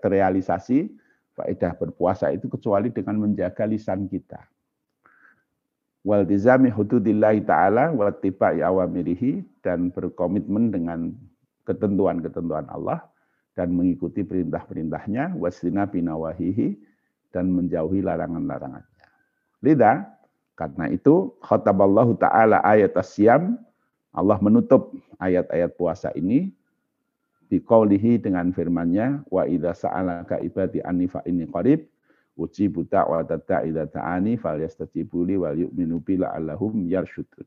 [0.00, 0.88] terrealisasi
[1.36, 4.40] faedah berpuasa itu kecuali dengan menjaga lisan kita.
[6.06, 11.12] wal tizami hududillahi ta'ala wa tiba'i awamirihi dan berkomitmen dengan
[11.68, 13.04] ketentuan-ketentuan Allah
[13.58, 16.78] dan mengikuti perintah-perintahnya wasdina binawahihi
[17.34, 19.06] dan menjauhi larangan-larangannya.
[19.66, 20.06] Lida,
[20.54, 23.58] karena itu khataballahu ta'ala ayat asyam
[24.14, 26.54] Allah menutup ayat-ayat puasa ini
[27.50, 31.82] biqaulihi dengan firman-Nya wa idza sa'alaka ibadi anni fa inni qarib
[32.38, 37.46] uji buta wa tata idza ta'ani falyastajibu li wal yu'minu bi la'allahum yarsyudun.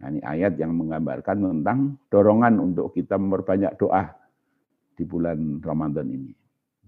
[0.00, 4.19] Ini ayat yang menggambarkan tentang dorongan untuk kita memperbanyak doa
[5.00, 6.36] di bulan Ramadan ini.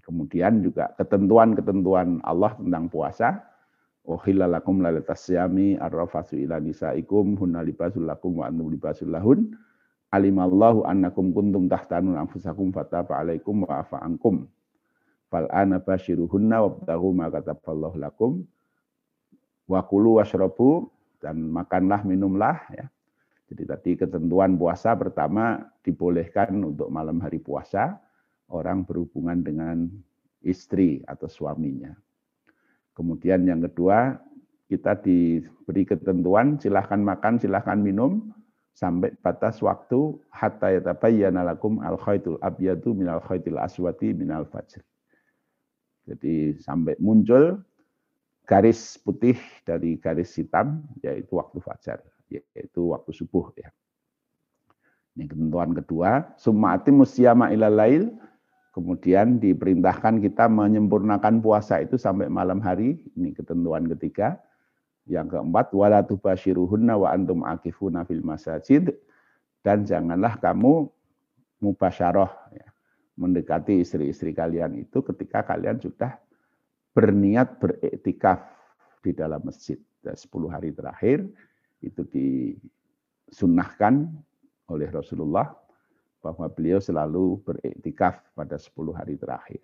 [0.05, 3.41] Kemudian juga ketentuan-ketentuan Allah tentang puasa.
[4.05, 9.57] Uhilla lakum lalatas syami arrafasu ila nisaikum hunna libasul lakum wa antum libasul lahun.
[10.13, 14.45] Alimallahu annakum kuntum tahtanun anfusakum fataba alaikum wa afa ankum
[15.33, 18.45] fal ana basyiruhunna wabtaghu ma kataballahu lakum
[19.65, 20.93] wa kulu washrabu
[21.25, 22.93] dan makanlah minumlah ya.
[23.53, 28.01] Jadi tadi ketentuan puasa pertama dibolehkan untuk malam hari puasa
[28.49, 29.93] orang berhubungan dengan
[30.41, 31.93] istri atau suaminya.
[32.97, 34.17] Kemudian yang kedua
[34.73, 38.33] kita diberi ketentuan silahkan makan, silahkan minum
[38.73, 44.81] sampai batas waktu hatta yatabayyana lakum al khaitul abyadu minal khaitil aswati minal fajr.
[46.09, 47.61] Jadi sampai muncul
[48.49, 49.37] garis putih
[49.69, 52.01] dari garis hitam, yaitu waktu fajar,
[52.55, 53.53] yaitu waktu subuh.
[53.59, 53.69] Ya.
[55.19, 58.09] Ini ketentuan kedua, sumati musyama ilalail,
[58.73, 64.41] kemudian diperintahkan kita menyempurnakan puasa itu sampai malam hari, ini ketentuan ketiga.
[65.05, 68.95] Yang keempat, wala tubashiruhunna wa antum akifuna fil masajid,
[69.61, 70.89] dan janganlah kamu
[71.61, 72.73] mubasyarah, ya
[73.17, 76.17] mendekati istri-istri kalian itu ketika kalian sudah
[76.97, 78.41] berniat beriktikaf
[79.05, 79.77] di dalam masjid.
[80.03, 81.23] Dan 10 hari terakhir
[81.83, 84.09] itu disunnahkan
[84.71, 85.53] oleh Rasulullah
[86.23, 89.61] bahwa beliau selalu beriktikaf pada 10 hari terakhir.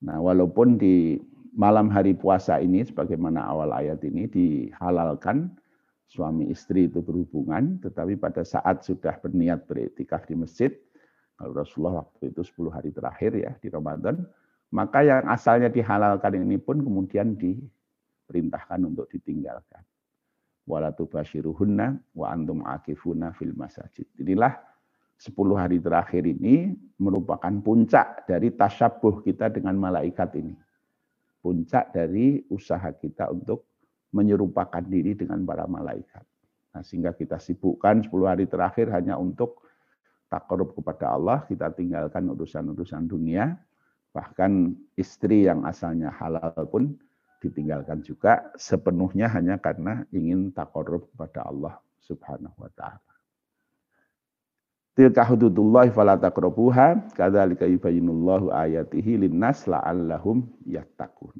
[0.00, 1.20] Nah, walaupun di
[1.52, 5.52] malam hari puasa ini sebagaimana awal ayat ini dihalalkan
[6.08, 10.72] suami istri itu berhubungan, tetapi pada saat sudah berniat beriktikaf di masjid,
[11.36, 14.24] kalau Rasulullah waktu itu 10 hari terakhir ya di Ramadan,
[14.72, 19.84] maka yang asalnya dihalalkan ini pun kemudian diperintahkan untuk ditinggalkan.
[20.68, 24.04] Wala tubashiruhunna wa antum akifuna fil masajid.
[24.20, 24.52] Inilah
[25.16, 30.52] 10 hari terakhir ini merupakan puncak dari tasyabuh kita dengan malaikat ini.
[31.40, 33.64] Puncak dari usaha kita untuk
[34.12, 36.22] menyerupakan diri dengan para malaikat.
[36.76, 39.64] Nah, sehingga kita sibukkan 10 hari terakhir hanya untuk
[40.28, 43.56] takarub kepada Allah, kita tinggalkan urusan-urusan dunia,
[44.12, 46.94] bahkan istri yang asalnya halal pun
[47.38, 53.08] ditinggalkan juga sepenuhnya hanya karena ingin takarub kepada Allah Subhanahu wa taala.
[54.98, 61.38] Tilka hududullahi fala taqrabuha kadzalika ayatihi linnas la'allahum yattaqun.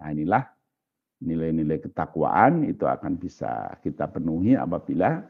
[0.00, 0.48] Nah, inilah
[1.20, 5.20] nilai-nilai ketakwaan itu akan bisa kita penuhi apabila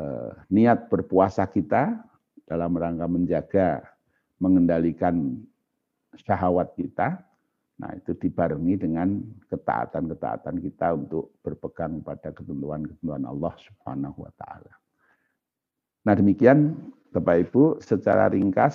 [0.00, 1.92] eh, niat berpuasa kita
[2.48, 3.68] dalam rangka menjaga,
[4.40, 5.44] mengendalikan
[6.16, 7.20] syahwat kita,
[7.78, 14.74] nah itu dibarengi dengan ketaatan-ketaatan kita untuk berpegang pada ketentuan-ketentuan Allah Subhanahu wa taala.
[16.02, 16.74] Nah, demikian
[17.14, 18.74] Bapak Ibu secara ringkas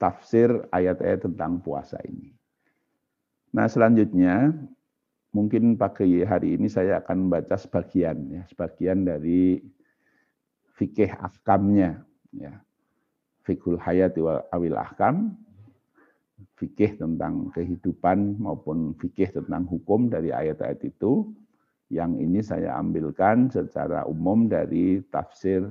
[0.00, 2.32] tafsir ayat-ayat tentang puasa ini.
[3.52, 4.56] Nah, selanjutnya
[5.36, 9.60] mungkin pagi hari ini saya akan membaca sebagian ya, sebagian dari
[10.74, 12.02] fikih ahkamnya
[12.34, 12.64] ya
[13.44, 15.36] fikul hayati awil ahkam,
[16.64, 21.28] fikih tentang kehidupan maupun fikih tentang hukum dari ayat-ayat itu.
[21.92, 25.68] Yang ini saya ambilkan secara umum dari tafsir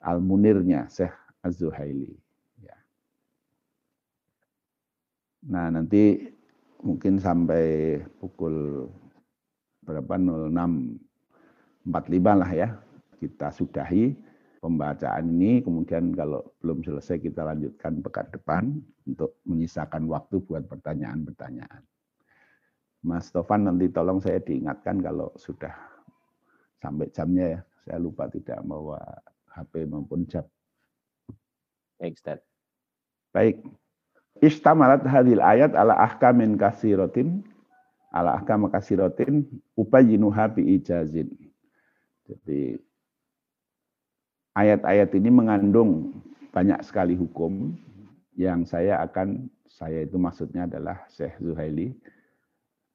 [0.00, 1.12] Al-Munirnya, Syekh
[1.44, 2.16] Az-Zuhaili.
[2.64, 2.80] Ya.
[5.44, 6.32] Nah, nanti
[6.80, 8.88] mungkin sampai pukul
[9.84, 12.72] berapa 06.45 lah ya,
[13.20, 14.16] kita sudahi
[14.66, 18.64] pembacaan ini, kemudian kalau belum selesai kita lanjutkan pekan depan
[19.06, 21.86] untuk menyisakan waktu buat pertanyaan-pertanyaan.
[23.06, 25.70] Mas Tovan nanti tolong saya diingatkan kalau sudah
[26.82, 27.60] sampai jamnya ya.
[27.86, 28.98] Saya lupa tidak membawa
[29.54, 30.42] HP maupun jam.
[32.02, 32.42] Baik, Ustaz.
[33.30, 33.62] Baik.
[34.42, 37.46] Istamalat hadil ayat ala ahkamin kasirotin
[38.10, 39.46] ala ahkam kasirotin
[39.78, 41.30] ubayinuha bi ijazin.
[42.26, 42.82] Jadi
[44.56, 46.16] ayat-ayat ini mengandung
[46.50, 47.76] banyak sekali hukum
[48.40, 51.92] yang saya akan, saya itu maksudnya adalah Syekh Zuhaili,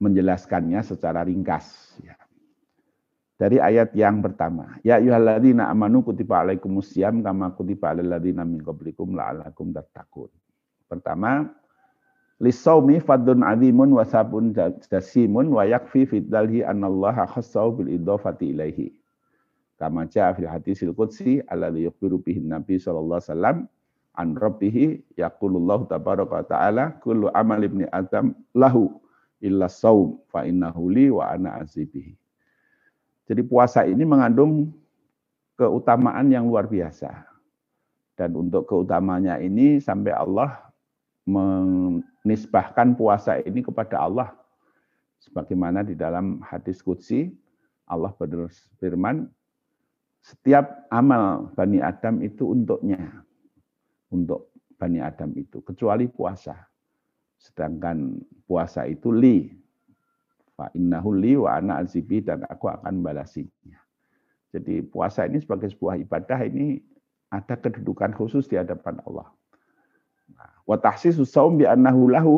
[0.02, 1.94] menjelaskannya secara ringkas.
[2.02, 2.18] Ya.
[3.42, 4.78] dari ayat yang pertama.
[4.86, 10.30] Ya ayyuhalladzina amanu kutiba alaikumusiyam kama kutiba alal ladzina min qablikum la'allakum tattaqun.
[10.86, 11.50] Pertama,
[12.38, 14.54] lisaumi fadun azimun wa sabun
[14.86, 18.94] jasimun wa yakfi fidalhi anallaha khassau bil idhafati ilaihi.
[19.82, 23.66] Kama ja'a fil hadisil qudsi alladhi yukhbiru bihi Nabi sallallahu alaihi
[24.14, 28.94] an rabbih yaqulullahu tabaraka wa ta'ala kullu amal ibni adam lahu
[29.42, 32.14] illa saum fa innahu li wa ana azibihi.
[33.26, 34.70] Jadi puasa ini mengandung
[35.58, 37.26] keutamaan yang luar biasa.
[38.14, 40.62] Dan untuk keutamanya ini sampai Allah
[41.26, 44.30] menisbahkan puasa ini kepada Allah.
[45.26, 47.34] Sebagaimana di dalam hadis Qudsi,
[47.90, 49.26] Allah berfirman,
[50.22, 53.26] setiap amal Bani Adam itu untuknya.
[54.12, 56.58] Untuk Bani Adam itu, kecuali puasa.
[57.42, 59.50] Sedangkan puasa itu li,
[60.62, 63.82] Fa innahu li wa ana azibi dan aku akan balasinya.
[64.54, 66.78] Jadi puasa ini sebagai sebuah ibadah ini
[67.34, 69.34] ada kedudukan khusus di hadapan Allah.
[70.70, 72.36] Wa tahsisu saum bi annahu lahu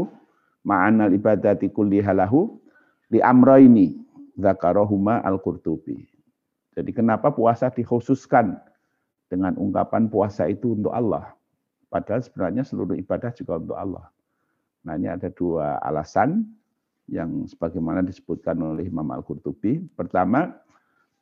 [0.64, 2.64] ma'anal ibadati kulliha lahu
[3.12, 4.00] li amraini
[4.40, 6.08] zakarahuma al-Qurtubi.
[6.74, 8.58] Jadi kenapa puasa dikhususkan
[9.30, 11.38] dengan ungkapan puasa itu untuk Allah?
[11.94, 14.10] Padahal sebenarnya seluruh ibadah juga untuk Allah.
[14.84, 16.50] Nah ini ada dua alasan
[17.08, 19.86] yang sebagaimana disebutkan oleh Imam Al-Qurtubi.
[19.94, 20.58] Pertama,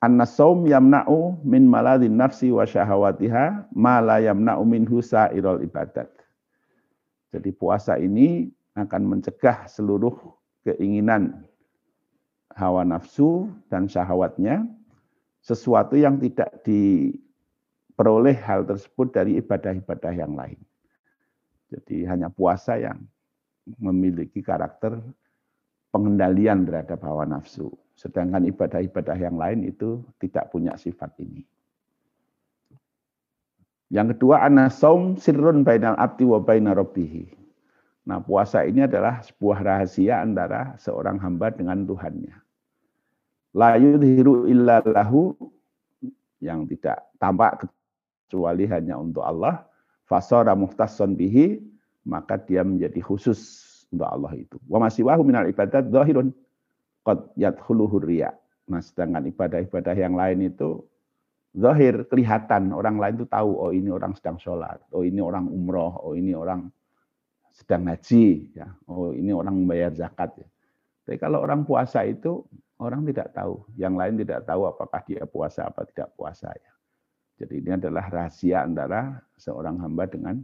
[0.00, 6.10] an-nasaum yamna'u min maladhin nafsi wa syahawatiha ma la yamna'u min sa'irul ibadat.
[7.32, 10.16] Jadi puasa ini akan mencegah seluruh
[10.64, 11.44] keinginan
[12.52, 14.64] hawa nafsu dan syahwatnya
[15.42, 20.58] sesuatu yang tidak diperoleh hal tersebut dari ibadah-ibadah yang lain.
[21.74, 23.02] Jadi hanya puasa yang
[23.82, 25.02] memiliki karakter
[25.90, 27.74] pengendalian terhadap hawa nafsu.
[27.98, 31.44] Sedangkan ibadah-ibadah yang lain itu tidak punya sifat ini.
[33.92, 37.28] Yang kedua, anasaum sirrun bainal abdi wa baina rabbihi.
[38.08, 42.34] Nah, puasa ini adalah sebuah rahasia antara seorang hamba dengan Tuhannya.
[43.52, 45.36] La illa lahu
[46.40, 47.68] yang tidak tampak
[48.26, 49.68] kecuali hanya untuk Allah.
[50.08, 51.60] Fasara muhtasson bihi,
[52.08, 53.38] maka dia menjadi khusus
[53.92, 54.56] untuk Allah itu.
[54.66, 56.32] Wa masih wahu minal ibadat zahirun
[57.04, 58.32] qad yadkhuluhu riya.
[58.72, 60.80] Nah, sedangkan ibadah-ibadah yang lain itu
[61.52, 66.00] zahir kelihatan orang lain itu tahu oh ini orang sedang sholat, oh ini orang umroh,
[66.00, 66.72] oh ini orang
[67.52, 70.32] sedang haji, ya, oh ini orang membayar zakat.
[70.40, 70.48] Ya.
[71.04, 72.46] Tapi kalau orang puasa itu
[72.82, 76.72] orang tidak tahu, yang lain tidak tahu apakah dia puasa apa tidak puasa ya.
[77.42, 80.42] Jadi ini adalah rahasia antara seorang hamba dengan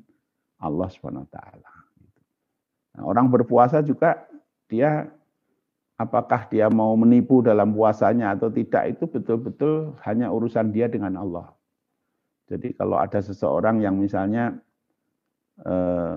[0.59, 1.71] Allah Subhanahu wa taala.
[2.97, 4.27] Nah, orang berpuasa juga
[4.67, 5.07] dia
[5.99, 11.51] apakah dia mau menipu dalam puasanya atau tidak itu betul-betul hanya urusan dia dengan Allah.
[12.49, 14.57] Jadi kalau ada seseorang yang misalnya
[15.63, 16.15] eh,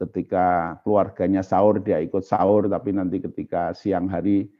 [0.00, 4.50] ketika keluarganya sahur dia ikut sahur tapi nanti ketika siang hari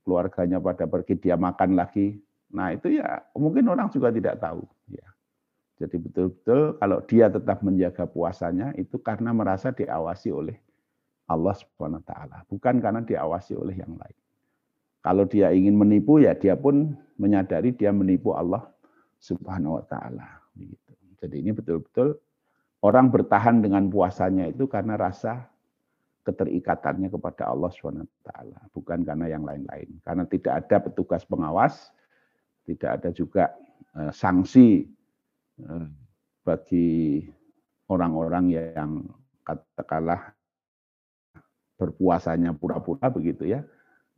[0.00, 2.16] keluarganya pada pergi dia makan lagi.
[2.52, 4.64] Nah itu ya mungkin orang juga tidak tahu.
[4.88, 5.06] Ya.
[5.82, 10.56] Jadi betul-betul kalau dia tetap menjaga puasanya itu karena merasa diawasi oleh
[11.26, 14.18] Allah Subhanahu wa taala, bukan karena diawasi oleh yang lain.
[15.02, 18.62] Kalau dia ingin menipu ya dia pun menyadari dia menipu Allah
[19.18, 20.42] Subhanahu wa taala
[21.22, 22.18] Jadi ini betul-betul
[22.82, 25.51] orang bertahan dengan puasanya itu karena rasa
[26.22, 27.70] keterikatannya kepada Allah
[28.22, 29.98] taala, bukan karena yang lain-lain.
[30.06, 31.90] Karena tidak ada petugas pengawas,
[32.66, 33.50] tidak ada juga
[33.98, 34.86] eh, sanksi
[35.58, 35.86] eh,
[36.46, 37.22] bagi
[37.90, 39.02] orang-orang yang
[39.42, 40.32] katakanlah
[41.76, 43.60] berpuasanya pura-pura begitu ya.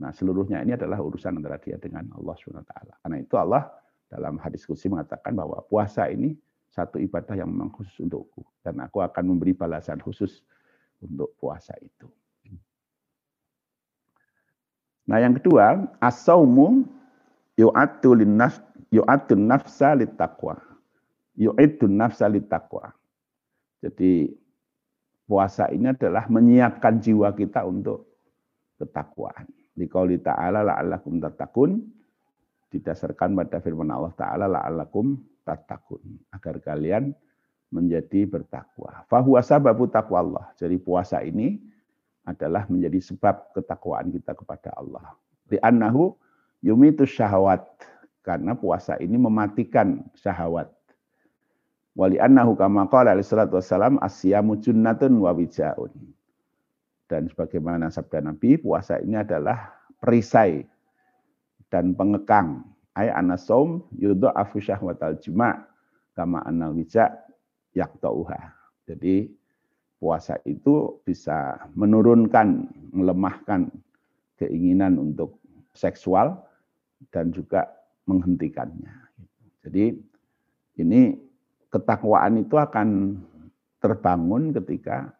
[0.04, 2.74] Nah, seluruhnya ini adalah urusan antara dia dengan Allah SWT.
[3.00, 3.72] Karena itu Allah
[4.10, 6.36] dalam hadis kursi mengatakan bahwa puasa ini
[6.68, 8.42] satu ibadah yang memang khusus untukku.
[8.60, 10.42] Dan aku akan memberi balasan khusus
[11.02, 12.06] untuk puasa itu.
[15.04, 16.88] Nah, yang kedua, as-saumu
[17.60, 20.56] yu'addu linnaf yu'addu nafsa littaqwa.
[21.36, 22.94] Yu'iddu nafsa littaqwa.
[23.84, 24.32] Jadi
[25.28, 28.08] puasa ini adalah menyiapkan jiwa kita untuk
[28.80, 29.44] ketakwaan.
[29.74, 31.84] Di qauli ta'ala la'allakum tattaqun
[32.74, 35.14] didasarkan pada firman Allah taala la'allakum
[35.46, 36.02] tattaqun
[36.34, 37.14] agar kalian
[37.74, 39.02] menjadi bertakwa.
[39.10, 40.44] Fahuwa sababu taqwa Allah.
[40.54, 41.58] Jadi puasa ini
[42.22, 45.18] adalah menjadi sebab ketakwaan kita kepada Allah.
[45.50, 46.14] Di annahu
[46.62, 47.66] yumitu syahwat.
[48.22, 50.70] Karena puasa ini mematikan syahwat.
[51.98, 55.92] Wali annahu kama qala alaihi salatu wassalam asyamu junnatun wa wijaun.
[57.04, 60.64] Dan sebagaimana sabda Nabi, puasa ini adalah perisai
[61.68, 62.64] dan pengekang
[62.94, 65.66] Ay anasom yudo afu syahwatal jima
[66.14, 67.10] kama anal wija
[67.74, 68.54] yaktauha.
[68.88, 69.28] Jadi
[69.98, 73.68] puasa itu bisa menurunkan, melemahkan
[74.38, 75.38] keinginan untuk
[75.74, 76.38] seksual
[77.10, 77.66] dan juga
[78.06, 78.92] menghentikannya.
[79.64, 79.96] Jadi
[80.78, 81.16] ini
[81.72, 83.18] ketakwaan itu akan
[83.82, 85.12] terbangun ketika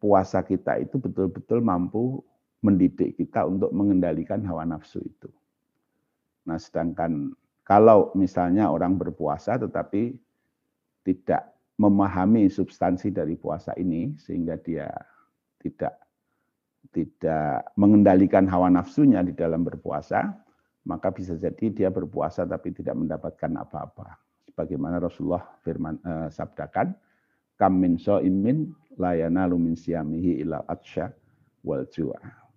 [0.00, 2.20] puasa kita itu betul-betul mampu
[2.60, 5.28] mendidik kita untuk mengendalikan hawa nafsu itu.
[6.44, 7.32] Nah, sedangkan
[7.64, 10.16] kalau misalnya orang berpuasa tetapi
[11.04, 11.48] tidak
[11.80, 14.92] memahami substansi dari puasa ini sehingga dia
[15.64, 15.96] tidak
[16.92, 20.28] tidak mengendalikan hawa nafsunya di dalam berpuasa,
[20.84, 24.20] maka bisa jadi dia berpuasa tapi tidak mendapatkan apa-apa.
[24.52, 26.92] Sebagaimana Rasulullah firman eh, sabdakan,
[27.56, 31.08] kam min imin layana lumin siamihi ila atsya
[31.64, 31.88] wal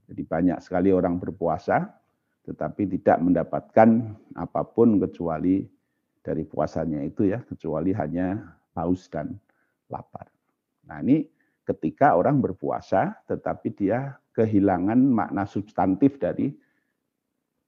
[0.03, 1.87] Jadi banyak sekali orang berpuasa
[2.43, 5.63] tetapi tidak mendapatkan apa pun kecuali
[6.19, 8.35] dari puasanya itu ya, kecuali hanya
[8.77, 9.37] haus dan
[9.89, 10.29] lapar.
[10.87, 11.27] Nah ini
[11.63, 16.51] ketika orang berpuasa tetapi dia kehilangan makna substantif dari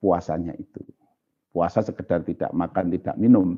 [0.01, 0.81] puasanya itu.
[1.55, 3.55] Puasa sekedar tidak makan, tidak minum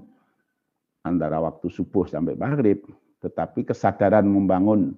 [1.01, 2.85] antara waktu subuh sampai maghrib,
[3.23, 4.93] tetapi kesadaran membangun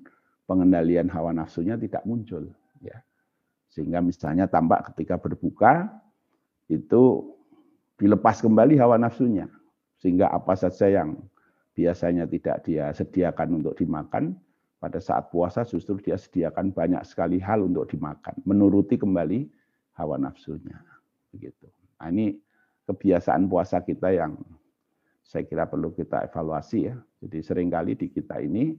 [0.49, 2.49] pengendalian hawa nafsunya tidak muncul.
[2.83, 2.99] Ya.
[3.71, 5.87] Sehingga misalnya tampak ketika berbuka,
[6.67, 7.31] itu
[7.95, 9.47] dilepas kembali hawa nafsunya.
[10.01, 11.21] Sehingga apa saja yang
[11.79, 14.35] biasanya tidak dia sediakan untuk dimakan,
[14.83, 19.47] pada saat puasa justru dia sediakan banyak sekali hal untuk dimakan, menuruti kembali
[19.95, 20.75] hawa nafsunya.
[21.31, 21.71] Begitu.
[22.03, 22.35] Nah, ini
[22.91, 24.35] kebiasaan puasa kita yang
[25.23, 26.95] saya kira perlu kita evaluasi ya.
[27.23, 28.75] Jadi sering kali di kita ini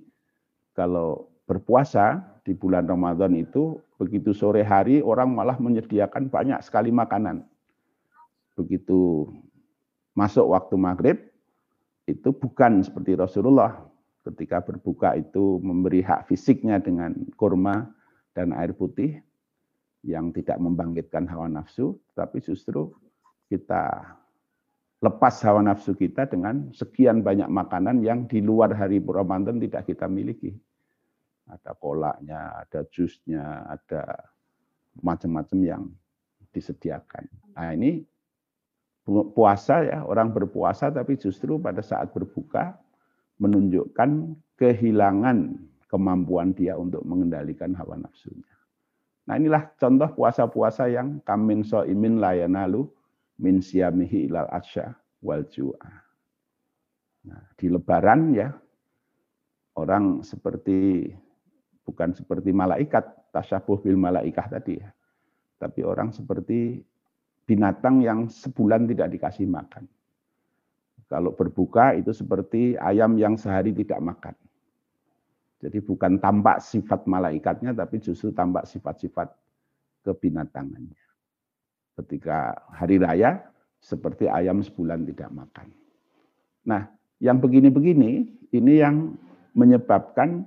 [0.76, 7.44] kalau berpuasa di bulan Ramadan itu begitu sore hari orang malah menyediakan banyak sekali makanan
[8.60, 9.30] begitu
[10.12, 11.18] masuk waktu maghrib
[12.12, 13.90] itu bukan seperti Rasulullah
[14.26, 17.88] ketika berbuka itu memberi hak fisiknya dengan kurma
[18.36, 19.18] dan air putih
[20.04, 22.92] yang tidak membangkitkan hawa nafsu, tapi justru
[23.52, 24.16] kita
[25.00, 30.08] lepas hawa nafsu kita dengan sekian banyak makanan yang di luar hari Ramadan tidak kita
[30.08, 30.56] miliki.
[31.50, 34.30] Ada kolaknya, ada jusnya, ada
[35.02, 35.82] macam-macam yang
[36.54, 37.26] disediakan.
[37.56, 38.04] Nah ini
[39.08, 42.78] puasa ya, orang berpuasa tapi justru pada saat berbuka
[43.40, 45.56] menunjukkan kehilangan
[45.88, 48.54] kemampuan dia untuk mengendalikan hawa nafsunya.
[49.26, 52.86] Nah inilah contoh puasa-puasa yang kamin so imin layanalu
[53.40, 54.94] min siyamihi ilal asya
[55.24, 56.10] wal ju'a.
[57.20, 58.48] Nah, di lebaran ya,
[59.76, 61.08] orang seperti,
[61.84, 64.88] bukan seperti malaikat, tasyabuh bil malaikah tadi ya.
[65.60, 66.80] Tapi orang seperti
[67.50, 69.90] binatang yang sebulan tidak dikasih makan.
[71.10, 74.38] Kalau berbuka itu seperti ayam yang sehari tidak makan.
[75.58, 79.34] Jadi bukan tampak sifat malaikatnya, tapi justru tampak sifat-sifat
[80.06, 81.02] kebinatangannya.
[81.98, 83.42] Ketika hari raya,
[83.82, 85.68] seperti ayam sebulan tidak makan.
[86.64, 86.86] Nah,
[87.18, 89.18] yang begini-begini, ini yang
[89.52, 90.46] menyebabkan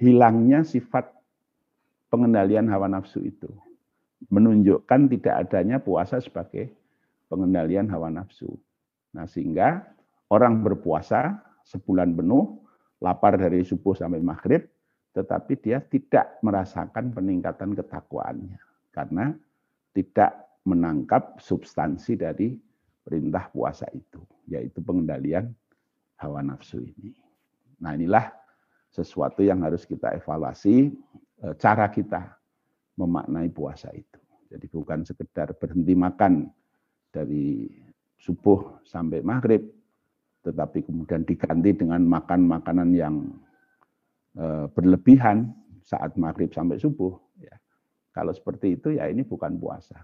[0.00, 1.12] hilangnya sifat
[2.08, 3.52] pengendalian hawa nafsu itu
[4.28, 6.72] menunjukkan tidak adanya puasa sebagai
[7.28, 8.48] pengendalian hawa nafsu.
[9.14, 9.84] Nah, sehingga
[10.30, 12.60] orang berpuasa sebulan penuh,
[13.00, 14.64] lapar dari subuh sampai maghrib,
[15.14, 18.58] tetapi dia tidak merasakan peningkatan ketakwaannya
[18.90, 19.34] karena
[19.94, 20.34] tidak
[20.66, 22.58] menangkap substansi dari
[23.04, 24.18] perintah puasa itu,
[24.48, 25.52] yaitu pengendalian
[26.18, 27.12] hawa nafsu ini.
[27.78, 28.32] Nah, inilah
[28.88, 30.94] sesuatu yang harus kita evaluasi
[31.42, 32.38] eh, cara kita
[32.98, 34.20] memaknai puasa itu.
[34.50, 36.46] Jadi bukan sekedar berhenti makan
[37.10, 37.66] dari
[38.18, 39.66] subuh sampai maghrib,
[40.46, 43.16] tetapi kemudian diganti dengan makan makanan yang
[44.38, 45.50] eh, berlebihan
[45.82, 47.12] saat maghrib sampai subuh.
[47.42, 47.54] Ya.
[48.14, 49.98] Kalau seperti itu ya ini bukan puasa.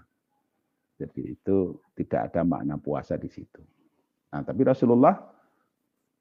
[1.01, 3.65] Jadi itu tidak ada makna puasa di situ.
[4.31, 5.17] Nah, tapi Rasulullah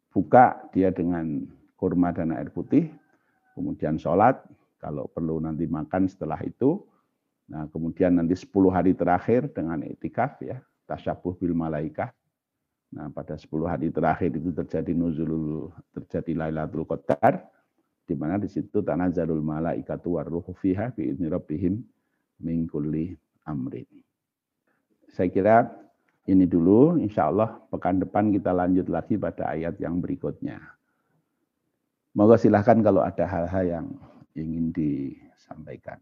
[0.10, 1.44] buka dia dengan
[1.76, 2.88] kurma dan air putih,
[3.54, 4.40] kemudian sholat,
[4.80, 6.80] kalau perlu nanti makan setelah itu.
[7.52, 12.10] Nah, kemudian nanti 10 hari terakhir dengan etikaf ya, tasyabuh bil malaikah.
[12.96, 17.46] Nah, pada 10 hari terakhir itu terjadi nuzulul terjadi Lailatul Qadar
[18.10, 21.78] di mana di situ tanazzalul malaikatu warruhu fiha bi idzni rabbihim
[22.42, 23.14] min kulli
[23.46, 23.86] amrin.
[25.14, 25.70] Saya kira
[26.26, 30.58] ini dulu, insya Allah pekan depan kita lanjut lagi pada ayat yang berikutnya.
[32.18, 33.86] Moga silahkan kalau ada hal-hal yang
[34.40, 36.00] ingin disampaikan.